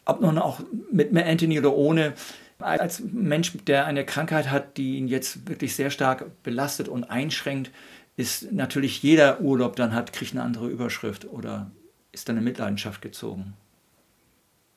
ob 0.06 0.22
nun 0.22 0.38
auch 0.38 0.62
mit 0.92 1.16
Anthony 1.16 1.60
oder 1.60 1.74
ohne, 1.74 2.14
als 2.60 3.02
Mensch, 3.02 3.54
der 3.68 3.86
eine 3.86 4.06
Krankheit 4.06 4.50
hat, 4.50 4.78
die 4.78 4.98
ihn 4.98 5.08
jetzt 5.08 5.48
wirklich 5.48 5.76
sehr 5.76 5.90
stark 5.90 6.26
belastet 6.44 6.88
und 6.88 7.06
einschränkt, 7.06 7.72
ist 8.16 8.52
natürlich 8.52 9.04
jeder 9.04 9.42
Urlaub 9.42 9.76
dann 9.76 9.94
hat, 9.94 10.12
kriegt 10.12 10.32
eine 10.32 10.44
andere 10.44 10.68
Überschrift 10.68 11.26
oder 11.26 11.72
ist 12.12 12.28
dann 12.28 12.38
in 12.38 12.44
Mitleidenschaft 12.44 13.02
gezogen. 13.02 13.54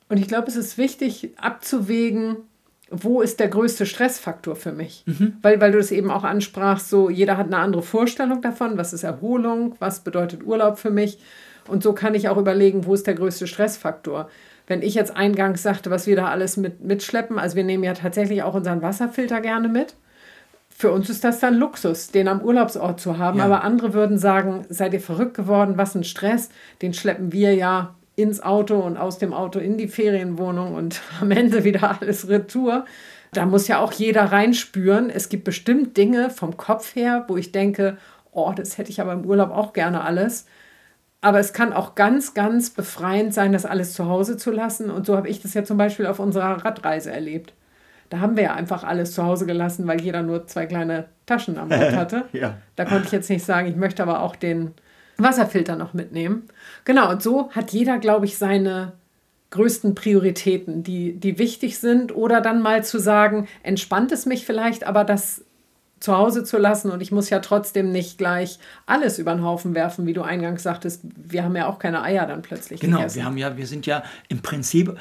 Und 0.09 0.19
ich 0.19 0.29
glaube, 0.29 0.49
es 0.49 0.57
ist 0.57 0.77
wichtig 0.77 1.31
abzuwägen, 1.38 2.37
wo 2.90 3.23
ist 3.23 3.38
der 3.38 3.49
größte 3.49 3.87
Stressfaktor 3.87 4.57
für 4.57 4.73
mich? 4.73 5.05
Mhm. 5.07 5.37
Weil, 5.40 5.61
weil 5.61 5.73
du 5.73 5.79
das 5.79 5.93
eben 5.93 6.11
auch 6.11 6.25
ansprachst, 6.25 6.90
so 6.90 7.09
jeder 7.09 7.37
hat 7.37 7.47
eine 7.47 7.59
andere 7.59 7.83
Vorstellung 7.83 8.43
davon, 8.43 8.77
was 8.77 8.93
ist 8.93 9.05
Erholung, 9.05 9.77
was 9.79 10.01
bedeutet 10.01 10.45
Urlaub 10.45 10.79
für 10.79 10.90
mich. 10.90 11.19
Und 11.69 11.83
so 11.85 11.93
kann 11.93 12.16
ich 12.16 12.29
auch 12.29 12.37
überlegen, 12.37 12.85
wo 12.85 12.95
ist 12.95 13.07
der 13.07 13.14
größte 13.14 13.47
Stressfaktor. 13.47 14.29
Wenn 14.70 14.83
ich 14.83 14.94
jetzt 14.94 15.16
eingangs 15.16 15.64
sagte, 15.64 15.90
was 15.90 16.06
wir 16.06 16.14
da 16.14 16.28
alles 16.28 16.56
mit, 16.56 16.80
mitschleppen, 16.80 17.40
also 17.40 17.56
wir 17.56 17.64
nehmen 17.64 17.83
ja 17.83 17.92
tatsächlich 17.92 18.44
auch 18.44 18.54
unseren 18.54 18.83
Wasserfilter 18.83 19.40
gerne 19.40 19.66
mit. 19.66 19.96
Für 20.68 20.92
uns 20.92 21.11
ist 21.11 21.24
das 21.24 21.40
dann 21.40 21.56
Luxus, 21.56 22.12
den 22.12 22.28
am 22.28 22.40
Urlaubsort 22.40 23.00
zu 23.00 23.18
haben. 23.18 23.38
Ja. 23.38 23.46
Aber 23.46 23.64
andere 23.64 23.94
würden 23.94 24.16
sagen, 24.16 24.64
seid 24.68 24.94
ihr 24.94 25.00
verrückt 25.00 25.35
geworden, 25.35 25.72
was 25.76 25.96
ein 25.96 26.04
Stress, 26.04 26.50
den 26.83 26.94
schleppen 26.94 27.33
wir 27.33 27.52
ja 27.56 27.96
ins 28.14 28.44
Auto 28.44 28.78
und 28.78 28.96
aus 28.96 29.18
dem 29.18 29.33
Auto 29.33 29.59
in 29.59 29.76
die 29.76 29.88
Ferienwohnung 29.88 30.76
und 30.76 31.02
am 31.20 31.33
Ende 31.33 31.64
wieder 31.64 31.98
alles 32.00 32.28
retour. 32.28 32.85
Da 33.33 33.46
muss 33.46 33.66
ja 33.66 33.80
auch 33.80 33.90
jeder 33.90 34.26
reinspüren. 34.26 35.11
Es 35.11 35.28
gibt 35.28 35.42
bestimmt 35.42 35.96
Dinge 35.96 36.30
vom 36.30 36.56
Kopf 36.56 36.94
her, 36.94 37.24
wo 37.26 37.37
ich 37.37 37.50
denke, 37.50 37.96
oh, 38.30 38.52
das 38.54 38.78
hätte 38.78 38.90
ich 38.90 39.00
aber 39.00 39.14
im 39.14 39.24
Urlaub 39.24 39.50
auch 39.50 39.72
gerne 39.72 40.04
alles. 40.04 40.46
Aber 41.20 41.38
es 41.38 41.52
kann 41.52 41.72
auch 41.72 41.94
ganz, 41.94 42.35
ganz 42.35 42.70
befreiend 42.70 43.35
sein, 43.35 43.52
das 43.52 43.66
alles 43.66 43.92
zu 43.92 44.06
Hause 44.06 44.37
zu 44.37 44.50
lassen. 44.50 44.90
Und 44.90 45.04
so 45.06 45.16
habe 45.16 45.28
ich 45.28 45.42
das 45.42 45.54
ja 45.54 45.64
zum 45.64 45.76
Beispiel 45.76 46.06
auf 46.06 46.18
unserer 46.18 46.64
Radreise 46.64 47.11
erlebt. 47.11 47.52
Da 48.09 48.20
haben 48.20 48.37
wir 48.37 48.44
ja 48.44 48.54
einfach 48.54 48.85
alles 48.85 49.12
zu 49.12 49.24
Hause 49.24 49.46
gelassen, 49.46 49.87
weil 49.87 50.00
jeder 50.00 50.22
nur 50.22 50.46
zwei 50.46 50.66
kleine 50.66 51.06
Taschen 51.26 51.59
am 51.59 51.68
Bord 51.68 51.92
hatte. 51.96 52.24
ja. 52.33 52.56
Da 52.76 52.85
konnte 52.85 53.04
ich 53.06 53.12
jetzt 53.12 53.30
nicht 53.30 53.44
sagen, 53.44 53.68
ich 53.68 53.76
möchte 53.76 54.02
aber 54.02 54.22
auch 54.22 54.35
den 54.35 54.72
Wasserfilter 55.18 55.76
noch 55.76 55.94
mitnehmen. 55.94 56.48
Genau, 56.85 57.11
und 57.11 57.22
so 57.22 57.50
hat 57.52 57.72
jeder, 57.72 57.98
glaube 57.98 58.24
ich, 58.24 58.38
seine 58.38 58.92
größten 59.50 59.94
Prioritäten, 59.94 60.83
die, 60.83 61.18
die 61.18 61.38
wichtig 61.38 61.78
sind. 61.78 62.14
Oder 62.14 62.40
dann 62.40 62.62
mal 62.62 62.85
zu 62.85 62.98
sagen, 62.98 63.48
entspannt 63.62 64.12
es 64.12 64.26
mich 64.26 64.46
vielleicht, 64.46 64.85
aber 64.85 65.04
das 65.04 65.44
zu 66.00 66.16
Hause 66.16 66.44
zu 66.44 66.56
lassen 66.56 66.90
und 66.90 67.02
ich 67.02 67.12
muss 67.12 67.28
ja 67.30 67.40
trotzdem 67.40 67.92
nicht 67.92 68.18
gleich 68.18 68.58
alles 68.86 69.18
über 69.18 69.34
den 69.34 69.44
Haufen 69.44 69.74
werfen, 69.74 70.06
wie 70.06 70.14
du 70.14 70.22
eingangs 70.22 70.62
sagtest. 70.62 71.02
Wir 71.14 71.44
haben 71.44 71.54
ja 71.54 71.66
auch 71.66 71.78
keine 71.78 72.02
Eier 72.02 72.26
dann 72.26 72.40
plötzlich. 72.42 72.80
Genau, 72.80 72.98
gegessen. 72.98 73.16
wir 73.16 73.24
haben 73.26 73.36
ja, 73.36 73.56
wir 73.56 73.66
sind 73.66 73.86
ja 73.86 74.02
im 74.28 74.40
Prinzip 74.40 74.96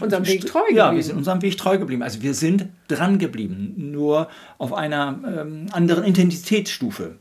unserem 0.00 0.26
Weg 0.26 0.46
treu 0.46 0.60
geblieben. 0.60 0.78
Ja, 0.78 0.94
wir 0.94 1.02
sind 1.02 1.16
unserem 1.16 1.42
Weg 1.42 1.58
treu 1.58 1.78
geblieben. 1.78 2.02
Also 2.02 2.22
wir 2.22 2.34
sind 2.34 2.68
dran 2.86 3.18
geblieben, 3.18 3.74
nur 3.76 4.28
auf 4.58 4.72
einer 4.72 5.18
ähm, 5.26 5.66
anderen 5.72 6.04
Intensitätsstufe. 6.04 7.16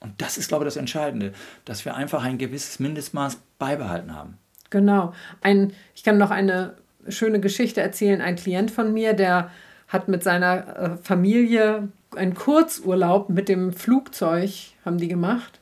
Und 0.00 0.22
das 0.22 0.38
ist, 0.38 0.46
glaube 0.46 0.64
ich, 0.64 0.66
das 0.66 0.76
Entscheidende, 0.76 1.32
dass 1.64 1.84
wir 1.84 1.96
einfach 1.96 2.22
ein 2.22 2.38
gewisses 2.38 2.78
Mindestmaß 2.78 3.38
beibehalten 3.58 4.14
haben. 4.14 4.38
Genau. 4.70 5.12
Ein, 5.40 5.72
ich 5.96 6.04
kann 6.04 6.18
noch 6.18 6.30
eine 6.30 6.74
schöne 7.08 7.40
Geschichte 7.40 7.80
erzählen. 7.80 8.20
Ein 8.20 8.36
Klient 8.36 8.70
von 8.70 8.92
mir, 8.92 9.14
der 9.14 9.50
hat 9.88 10.08
mit 10.08 10.22
seiner 10.22 10.76
äh, 10.76 10.96
Familie 11.02 11.88
einen 12.14 12.34
Kurzurlaub 12.34 13.28
mit 13.28 13.48
dem 13.48 13.72
Flugzeug, 13.72 14.50
haben 14.84 14.98
die 14.98 15.08
gemacht. 15.08 15.60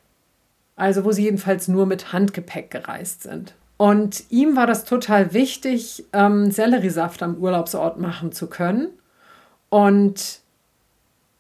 Also 0.77 1.05
wo 1.05 1.13
sie 1.13 1.25
jedenfalls 1.25 1.69
nur 1.69 1.87
mit 1.87 2.13
Handgepäck 2.13 2.71
gereist 2.71 3.23
sind. 3.23 3.55
Und 3.79 4.25
ihm 4.31 4.57
war 4.57 4.67
das 4.67 4.85
total 4.85 5.33
wichtig, 5.33 6.05
ähm, 6.13 6.51
Selleriesaft 6.51 7.23
am 7.23 7.37
Urlaubsort 7.37 7.99
machen 7.99 8.33
zu 8.33 8.47
können. 8.47 8.89
Und 9.69 10.41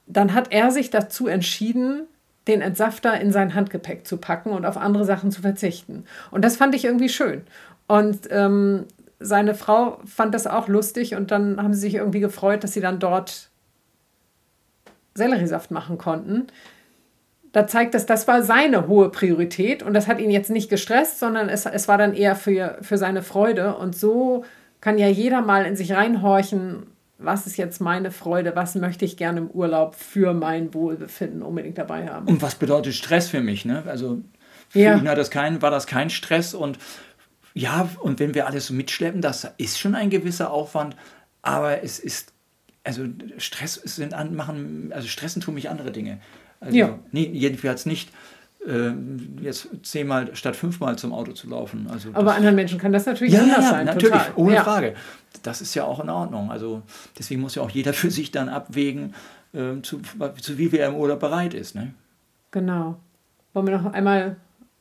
dann 0.06 0.34
hat 0.34 0.52
er 0.52 0.70
sich 0.70 0.90
dazu 0.90 1.26
entschieden, 1.26 2.02
den 2.46 2.60
Entsafter 2.60 3.20
in 3.20 3.32
sein 3.32 3.54
Handgepäck 3.54 4.06
zu 4.06 4.18
packen 4.18 4.50
und 4.50 4.64
auf 4.64 4.76
andere 4.76 5.04
Sachen 5.04 5.30
zu 5.30 5.42
verzichten. 5.42 6.04
Und 6.30 6.44
das 6.44 6.56
fand 6.56 6.74
ich 6.74 6.84
irgendwie 6.84 7.08
schön. 7.08 7.42
Und 7.88 8.28
ähm, 8.30 8.84
seine 9.18 9.54
Frau 9.54 9.98
fand 10.04 10.34
das 10.34 10.46
auch 10.46 10.68
lustig 10.68 11.14
und 11.14 11.30
dann 11.30 11.62
haben 11.62 11.74
sie 11.74 11.80
sich 11.80 11.94
irgendwie 11.94 12.20
gefreut, 12.20 12.64
dass 12.64 12.72
sie 12.72 12.80
dann 12.80 12.98
dort 12.98 13.50
Selleriesaft 15.14 15.70
machen 15.70 15.98
konnten. 15.98 16.46
Da 17.52 17.66
zeigt 17.66 17.94
das, 17.94 18.04
das 18.04 18.28
war 18.28 18.42
seine 18.42 18.86
hohe 18.86 19.08
Priorität 19.08 19.82
und 19.82 19.94
das 19.94 20.08
hat 20.08 20.20
ihn 20.20 20.30
jetzt 20.30 20.50
nicht 20.50 20.68
gestresst, 20.68 21.18
sondern 21.18 21.48
es, 21.48 21.64
es 21.64 21.88
war 21.88 21.96
dann 21.96 22.12
eher 22.12 22.36
für, 22.36 22.76
für 22.82 22.98
seine 22.98 23.22
Freude. 23.22 23.76
Und 23.76 23.96
so 23.96 24.44
kann 24.82 24.98
ja 24.98 25.08
jeder 25.08 25.40
mal 25.40 25.64
in 25.64 25.74
sich 25.74 25.92
reinhorchen, 25.94 26.86
was 27.18 27.46
ist 27.46 27.56
jetzt 27.56 27.80
meine 27.80 28.10
Freude, 28.10 28.54
was 28.54 28.74
möchte 28.74 29.06
ich 29.06 29.16
gerne 29.16 29.40
im 29.40 29.50
Urlaub 29.50 29.94
für 29.94 30.34
mein 30.34 30.74
Wohlbefinden 30.74 31.40
unbedingt 31.40 31.78
dabei 31.78 32.08
haben. 32.08 32.26
Und 32.28 32.42
was 32.42 32.56
bedeutet 32.56 32.92
Stress 32.92 33.28
für 33.28 33.40
mich? 33.40 33.64
Ne? 33.64 33.82
Also 33.86 34.20
für 34.68 34.78
ja. 34.78 34.96
ihn 34.96 35.04
das 35.06 35.30
kein, 35.30 35.62
war 35.62 35.70
das 35.70 35.86
kein 35.86 36.10
Stress 36.10 36.52
und 36.52 36.78
ja, 37.56 37.88
und 38.00 38.20
wenn 38.20 38.34
wir 38.34 38.46
alles 38.46 38.66
so 38.66 38.74
mitschleppen, 38.74 39.22
das 39.22 39.50
ist 39.56 39.78
schon 39.78 39.94
ein 39.94 40.10
gewisser 40.10 40.50
Aufwand, 40.50 40.94
aber 41.40 41.82
es 41.82 41.98
ist, 41.98 42.34
also 42.84 43.04
Stress 43.38 43.74
sind 43.74 44.12
an, 44.12 44.36
machen, 44.36 44.92
also 44.94 45.08
stressen 45.08 45.40
tun 45.40 45.54
mich 45.54 45.70
andere 45.70 45.90
Dinge. 45.90 46.18
Also, 46.60 46.76
ja. 46.76 46.98
Nee, 47.12 47.30
jedenfalls 47.32 47.86
nicht 47.86 48.10
äh, 48.66 48.90
jetzt 49.40 49.68
zehnmal 49.84 50.36
statt 50.36 50.54
fünfmal 50.54 50.98
zum 50.98 51.14
Auto 51.14 51.32
zu 51.32 51.48
laufen. 51.48 51.88
Also 51.90 52.10
Aber 52.12 52.34
anderen 52.34 52.56
Menschen 52.56 52.78
kann 52.78 52.92
das 52.92 53.06
natürlich 53.06 53.32
ja, 53.32 53.40
anders 53.40 53.64
ja, 53.64 53.70
sein. 53.70 53.86
Natürlich, 53.86 54.10
total. 54.10 54.32
ohne 54.36 54.54
ja. 54.56 54.62
Frage. 54.62 54.94
Das 55.42 55.62
ist 55.62 55.74
ja 55.74 55.84
auch 55.84 56.00
in 56.00 56.10
Ordnung. 56.10 56.50
Also 56.50 56.82
deswegen 57.18 57.40
muss 57.40 57.54
ja 57.54 57.62
auch 57.62 57.70
jeder 57.70 57.92
für 57.94 58.10
sich 58.10 58.32
dann 58.32 58.50
abwägen, 58.50 59.14
äh, 59.54 59.80
zu, 59.80 60.02
zu 60.42 60.58
wie 60.58 60.76
er 60.76 60.88
im 60.88 60.96
Urlaub 60.96 61.20
bereit 61.20 61.54
ist. 61.54 61.74
Ne? 61.74 61.94
Genau. 62.50 62.98
Wollen 63.54 63.66
wir 63.66 63.78
noch 63.78 63.94
einmal 63.94 64.36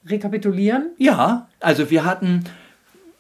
rekapitulieren? 0.06 0.92
Ja, 0.98 1.48
also 1.62 1.90
wir 1.90 2.04
hatten, 2.04 2.44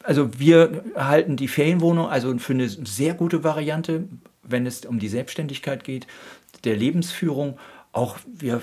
also 0.05 0.39
wir 0.39 0.83
halten 0.95 1.35
die 1.35 1.47
Ferienwohnung 1.47 2.07
also 2.07 2.37
für 2.37 2.53
eine 2.53 2.69
sehr 2.69 3.13
gute 3.13 3.43
Variante, 3.43 4.05
wenn 4.43 4.65
es 4.65 4.85
um 4.85 4.99
die 4.99 5.09
Selbstständigkeit 5.09 5.83
geht, 5.83 6.07
der 6.63 6.75
Lebensführung. 6.75 7.57
Auch 7.91 8.17
wir 8.25 8.61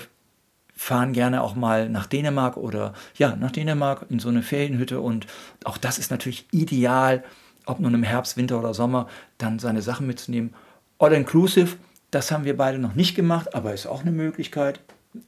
fahren 0.75 1.13
gerne 1.13 1.43
auch 1.43 1.55
mal 1.55 1.89
nach 1.89 2.07
Dänemark 2.07 2.57
oder 2.57 2.93
ja, 3.15 3.35
nach 3.35 3.51
Dänemark 3.51 4.05
in 4.09 4.19
so 4.19 4.29
eine 4.29 4.41
Ferienhütte 4.41 4.99
und 4.99 5.27
auch 5.63 5.77
das 5.77 5.97
ist 5.97 6.11
natürlich 6.11 6.47
ideal, 6.51 7.23
ob 7.65 7.79
nun 7.79 7.93
im 7.93 8.03
Herbst, 8.03 8.37
Winter 8.37 8.59
oder 8.59 8.73
Sommer, 8.73 9.07
dann 9.37 9.59
seine 9.59 9.81
Sachen 9.81 10.07
mitzunehmen. 10.07 10.53
All 10.99 11.13
inclusive, 11.13 11.77
das 12.11 12.31
haben 12.31 12.45
wir 12.45 12.57
beide 12.57 12.79
noch 12.79 12.95
nicht 12.95 13.15
gemacht, 13.15 13.55
aber 13.55 13.73
ist 13.73 13.87
auch 13.87 14.01
eine 14.01 14.11
Möglichkeit. 14.11 14.79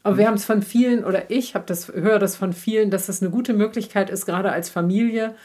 Aber 0.03 0.17
wir 0.17 0.27
haben 0.27 0.33
es 0.33 0.45
von 0.45 0.61
vielen, 0.61 1.05
oder 1.05 1.29
ich 1.29 1.53
habe 1.55 1.65
das, 1.67 1.89
höre 1.89 2.19
das 2.19 2.35
von 2.35 2.53
vielen, 2.53 2.89
dass 2.89 3.05
das 3.05 3.21
eine 3.21 3.31
gute 3.31 3.53
Möglichkeit 3.53 4.09
ist, 4.09 4.25
gerade 4.25 4.51
als 4.51 4.69
Familie, 4.69 5.35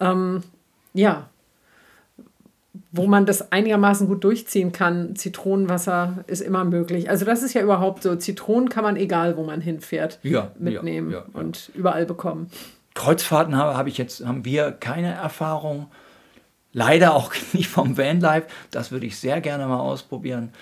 ähm, 0.00 0.42
ja, 0.94 1.28
wo 2.90 3.06
man 3.06 3.26
das 3.26 3.52
einigermaßen 3.52 4.06
gut 4.06 4.24
durchziehen 4.24 4.72
kann. 4.72 5.14
Zitronenwasser 5.14 6.24
ist 6.26 6.40
immer 6.40 6.64
möglich. 6.64 7.10
Also 7.10 7.24
das 7.24 7.42
ist 7.42 7.54
ja 7.54 7.62
überhaupt 7.62 8.02
so. 8.02 8.16
Zitronen 8.16 8.68
kann 8.68 8.84
man 8.84 8.96
egal, 8.96 9.36
wo 9.36 9.44
man 9.44 9.60
hinfährt, 9.60 10.18
Ja, 10.22 10.52
mitnehmen 10.58 11.10
ja, 11.10 11.18
ja, 11.18 11.26
und 11.32 11.70
überall 11.74 12.06
bekommen. 12.06 12.50
Kreuzfahrten 12.94 13.56
habe, 13.56 13.76
habe 13.76 13.88
ich 13.88 13.98
jetzt, 13.98 14.24
haben 14.24 14.44
wir 14.44 14.72
keine 14.72 15.12
Erfahrung. 15.12 15.86
Leider 16.72 17.14
auch 17.14 17.32
nicht 17.52 17.68
vom 17.68 17.96
Vanlife. 17.96 18.46
Das 18.70 18.90
würde 18.90 19.06
ich 19.06 19.18
sehr 19.18 19.40
gerne 19.40 19.66
mal 19.66 19.80
ausprobieren. 19.80 20.52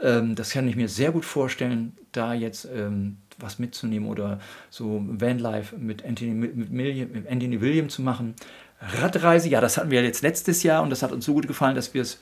Ähm, 0.00 0.34
das 0.34 0.50
kann 0.50 0.68
ich 0.68 0.76
mir 0.76 0.88
sehr 0.88 1.12
gut 1.12 1.24
vorstellen, 1.24 1.96
da 2.12 2.34
jetzt 2.34 2.68
ähm, 2.74 3.18
was 3.38 3.58
mitzunehmen 3.58 4.08
oder 4.08 4.40
so 4.70 5.02
Vanlife 5.06 5.76
mit 5.76 6.04
Anthony, 6.04 6.32
mit, 6.32 6.70
mit 6.70 7.28
Anthony 7.28 7.60
William 7.60 7.88
zu 7.88 8.02
machen. 8.02 8.34
Radreise, 8.80 9.48
ja, 9.48 9.60
das 9.60 9.76
hatten 9.78 9.90
wir 9.90 10.02
jetzt 10.02 10.22
letztes 10.22 10.62
Jahr 10.62 10.82
und 10.82 10.90
das 10.90 11.02
hat 11.02 11.12
uns 11.12 11.24
so 11.24 11.32
gut 11.34 11.48
gefallen, 11.48 11.74
dass 11.74 11.94
wir 11.94 12.02
es. 12.02 12.18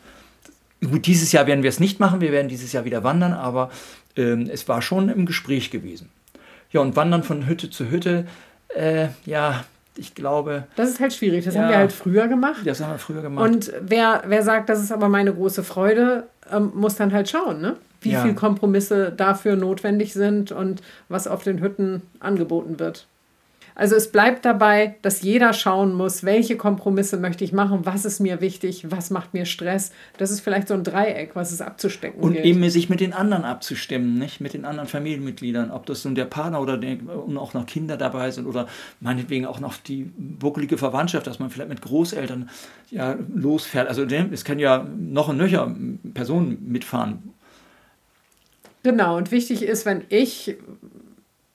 Gut, 0.81 1.07
dieses 1.07 1.33
Jahr 1.33 1.47
werden 1.47 1.63
wir 1.63 1.71
es 1.71 1.81
nicht 1.81 1.99
machen, 1.99 2.21
wir 2.21 2.31
werden 2.33 2.49
dieses 2.49 2.73
Jahr 2.73 2.85
wieder 2.85 3.03
wandern, 3.05 3.33
aber 3.33 3.71
ähm, 4.17 4.49
es 4.53 4.69
war 4.69 4.83
schon 4.83 5.09
im 5.09 5.25
Gespräch 5.25 5.71
gewesen. 5.71 6.11
Ja, 6.71 6.81
und 6.81 6.95
wandern 6.97 7.23
von 7.23 7.47
Hütte 7.47 7.71
zu 7.71 7.91
Hütte, 7.91 8.27
äh, 8.75 9.09
ja, 9.25 9.65
ich 9.97 10.15
glaube, 10.15 10.65
Das 10.77 10.89
ist 10.91 11.01
halt 11.01 11.13
schwierig. 11.15 11.45
Das 11.45 11.55
Ja. 11.55 11.63
haben 11.63 11.69
wir 11.71 11.77
halt 11.79 11.93
früher 11.93 12.27
gemacht. 12.29 12.63
das 12.67 12.81
haben 12.83 12.93
wir 12.93 12.99
früher 12.99 13.23
gemacht. 13.23 13.45
Und 13.49 13.73
wer, 13.81 14.25
wer 14.27 14.43
sagt, 14.43 14.69
das 14.69 14.83
ist 14.83 14.93
aber 14.93 15.09
meine 15.09 15.33
große 15.33 15.63
Freude, 15.65 16.25
ähm, 16.53 16.73
muss 16.75 16.97
dann 16.97 17.13
halt 17.13 17.29
schauen, 17.31 17.61
ne? 17.61 17.77
wie 18.01 18.11
Ja. 18.11 18.23
viel 18.23 18.35
Kompromisse 18.35 19.11
dafür 19.17 19.57
notwendig 19.57 20.13
sind 20.13 20.53
und 20.53 20.83
was 21.09 21.27
auf 21.27 21.43
den 21.45 21.61
Hütten 21.63 22.03
angeboten 22.21 22.79
wird. 22.79 23.07
Also 23.77 23.97
es 23.97 24.13
bleibt 24.13 24.45
dabei, 24.45 24.95
dass 25.03 25.23
jeder 25.23 25.53
schauen 25.53 25.95
muss, 25.95 26.23
welche 26.23 26.57
Kompromisse 26.57 27.17
möchte 27.17 27.43
ich 27.43 27.53
machen, 27.53 27.81
was 27.85 28.05
ist 28.05 28.21
mir 28.21 28.41
wichtig, 28.41 28.91
was 28.91 29.11
macht 29.11 29.35
mir 29.35 29.47
Stress. 29.47 29.91
Das 30.17 30.31
ist 30.31 30.41
vielleicht 30.41 30.69
so 30.69 30.75
ein 30.75 30.85
Dreieck, 30.85 31.35
was 31.35 31.51
es 31.51 31.61
abzustecken 31.61 32.21
Und 32.21 32.35
gilt. 32.35 32.45
eben 32.45 32.71
sich 32.71 32.89
mit 32.89 33.01
den 33.01 33.13
anderen 33.13 33.45
abzustimmen, 33.45 34.17
nicht? 34.17 34.41
Mit 34.41 34.55
den 34.55 34.65
anderen 34.65 34.89
Familienmitgliedern, 34.89 35.73
ob 35.73 35.87
das 35.87 36.05
nun 36.05 36.15
der 36.15 36.27
Partner 36.27 36.61
oder 36.61 36.79
der, 36.79 36.99
und 37.09 37.37
auch 37.37 37.53
noch 37.53 37.67
Kinder 37.67 37.97
dabei 37.97 38.31
sind 38.31 38.47
oder 38.47 38.69
meinetwegen 39.01 39.45
auch 39.45 39.59
noch 39.59 39.77
die 39.77 40.11
buckelige 40.17 40.79
Verwandtschaft, 40.79 41.27
dass 41.27 41.41
man 41.41 41.51
vielleicht 41.51 41.71
mit 41.71 41.83
Großeltern 41.83 42.51
ja, 42.91 43.17
losfährt. 43.35 43.89
Also 43.89 44.05
ne, 44.05 44.29
es 44.33 44.45
kann 44.45 44.61
ja 44.61 44.87
noch 44.97 45.29
und 45.29 45.37
nöcher 45.37 45.75
Personen 46.15 46.59
mitfahren. 46.69 47.35
Genau, 48.85 49.17
und 49.17 49.33
wichtig 49.33 49.63
ist, 49.63 49.85
wenn 49.87 50.05
ich 50.11 50.57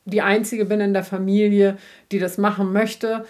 die 0.09 0.21
Einzige 0.21 0.65
bin 0.65 0.79
in 0.79 0.93
der 0.93 1.03
Familie, 1.03 1.77
die 2.11 2.19
das 2.19 2.37
machen 2.37 2.73
möchte 2.73 3.25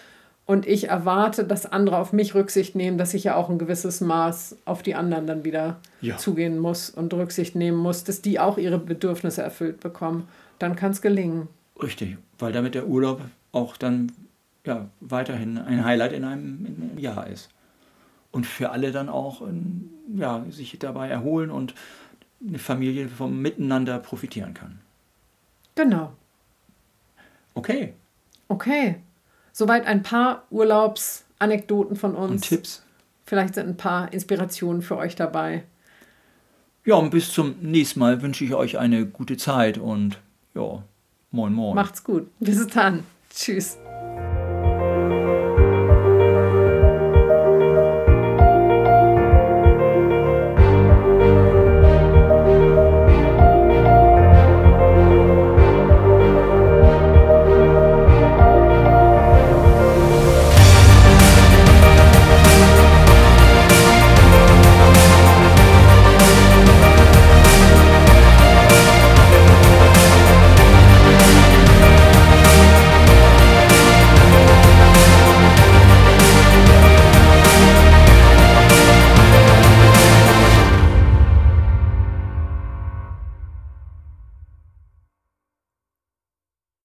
und 0.46 0.66
ich 0.68 0.90
erwarte, 0.90 1.44
dass 1.44 1.66
andere 1.68 1.98
auf 1.98 2.12
mich 2.12 2.34
Rücksicht 2.34 2.76
nehmen, 2.76 2.98
dass 2.98 3.14
ich 3.14 3.24
ja 3.26 3.36
auch 3.36 3.50
ein 3.50 3.60
gewisses 3.60 4.02
Maß 4.02 4.56
auf 4.66 4.82
die 4.82 4.96
anderen 4.96 5.28
dann 5.28 5.44
wieder 5.44 5.80
Ja. 6.02 6.18
zugehen 6.18 6.58
muss 6.58 6.90
und 6.90 7.14
Rücksicht 7.14 7.56
nehmen 7.56 7.78
muss, 7.78 8.04
dass 8.04 8.22
die 8.22 8.40
auch 8.40 8.58
ihre 8.58 8.80
Bedürfnisse 8.80 9.44
erfüllt 9.44 9.80
bekommen. 9.80 10.28
Dann 10.58 10.76
kann 10.76 10.92
es 10.92 11.02
gelingen. 11.02 11.48
Richtig, 11.82 12.18
weil 12.40 12.52
damit 12.52 12.74
der 12.74 12.88
Urlaub 12.88 13.22
auch 13.52 13.78
dann 13.78 14.12
ja, 14.66 14.88
weiterhin 15.00 15.58
ein 15.58 15.86
Highlight 15.86 16.14
in 16.14 16.24
einem, 16.24 16.66
in 16.66 16.90
einem 16.90 17.00
Jahr 17.00 17.28
ist. 17.28 17.50
Und 18.32 18.46
für 18.46 18.72
alle 18.72 18.92
dann 18.92 19.08
auch 19.10 19.42
ähm, 19.42 19.90
ja, 20.16 20.44
sich 20.50 20.78
dabei 20.80 21.10
erholen 21.10 21.50
und 21.52 21.74
eine 22.48 22.60
Familie 22.60 23.08
vom 23.08 23.42
Miteinander 23.42 24.00
profitieren 24.00 24.54
kann. 24.54 24.80
Genau. 25.76 26.12
Okay, 27.54 27.94
Okay. 28.50 28.96
Soweit 29.54 29.86
ein 29.86 30.04
paar 30.04 30.44
Urlaubsanekdoten 30.50 31.96
von 31.96 32.16
uns. 32.16 32.32
und 32.32 32.42
Tipps. 32.42 32.84
Vielleicht 33.26 33.56
sind 33.56 33.68
ein 33.68 33.78
paar 33.78 34.12
Inspirationen 34.12 34.82
für 34.82 34.98
euch 34.98 35.16
dabei. 35.16 35.64
Ja, 36.86 36.96
und 36.96 37.12
bis 37.12 37.32
zum 37.32 37.56
nächsten 37.62 38.00
Mal 38.00 38.22
wünsche 38.22 38.44
ich 38.44 38.54
euch 38.56 38.80
eine 38.80 39.06
gute 39.06 39.38
Zeit 39.38 39.78
und 39.78 40.20
ja, 40.56 40.82
moin 41.32 41.54
moin. 41.54 41.76
Macht's 41.76 42.04
gut. 42.04 42.28
Bis 42.40 42.66
dann. 42.68 43.04
Tschüss. 43.32 43.78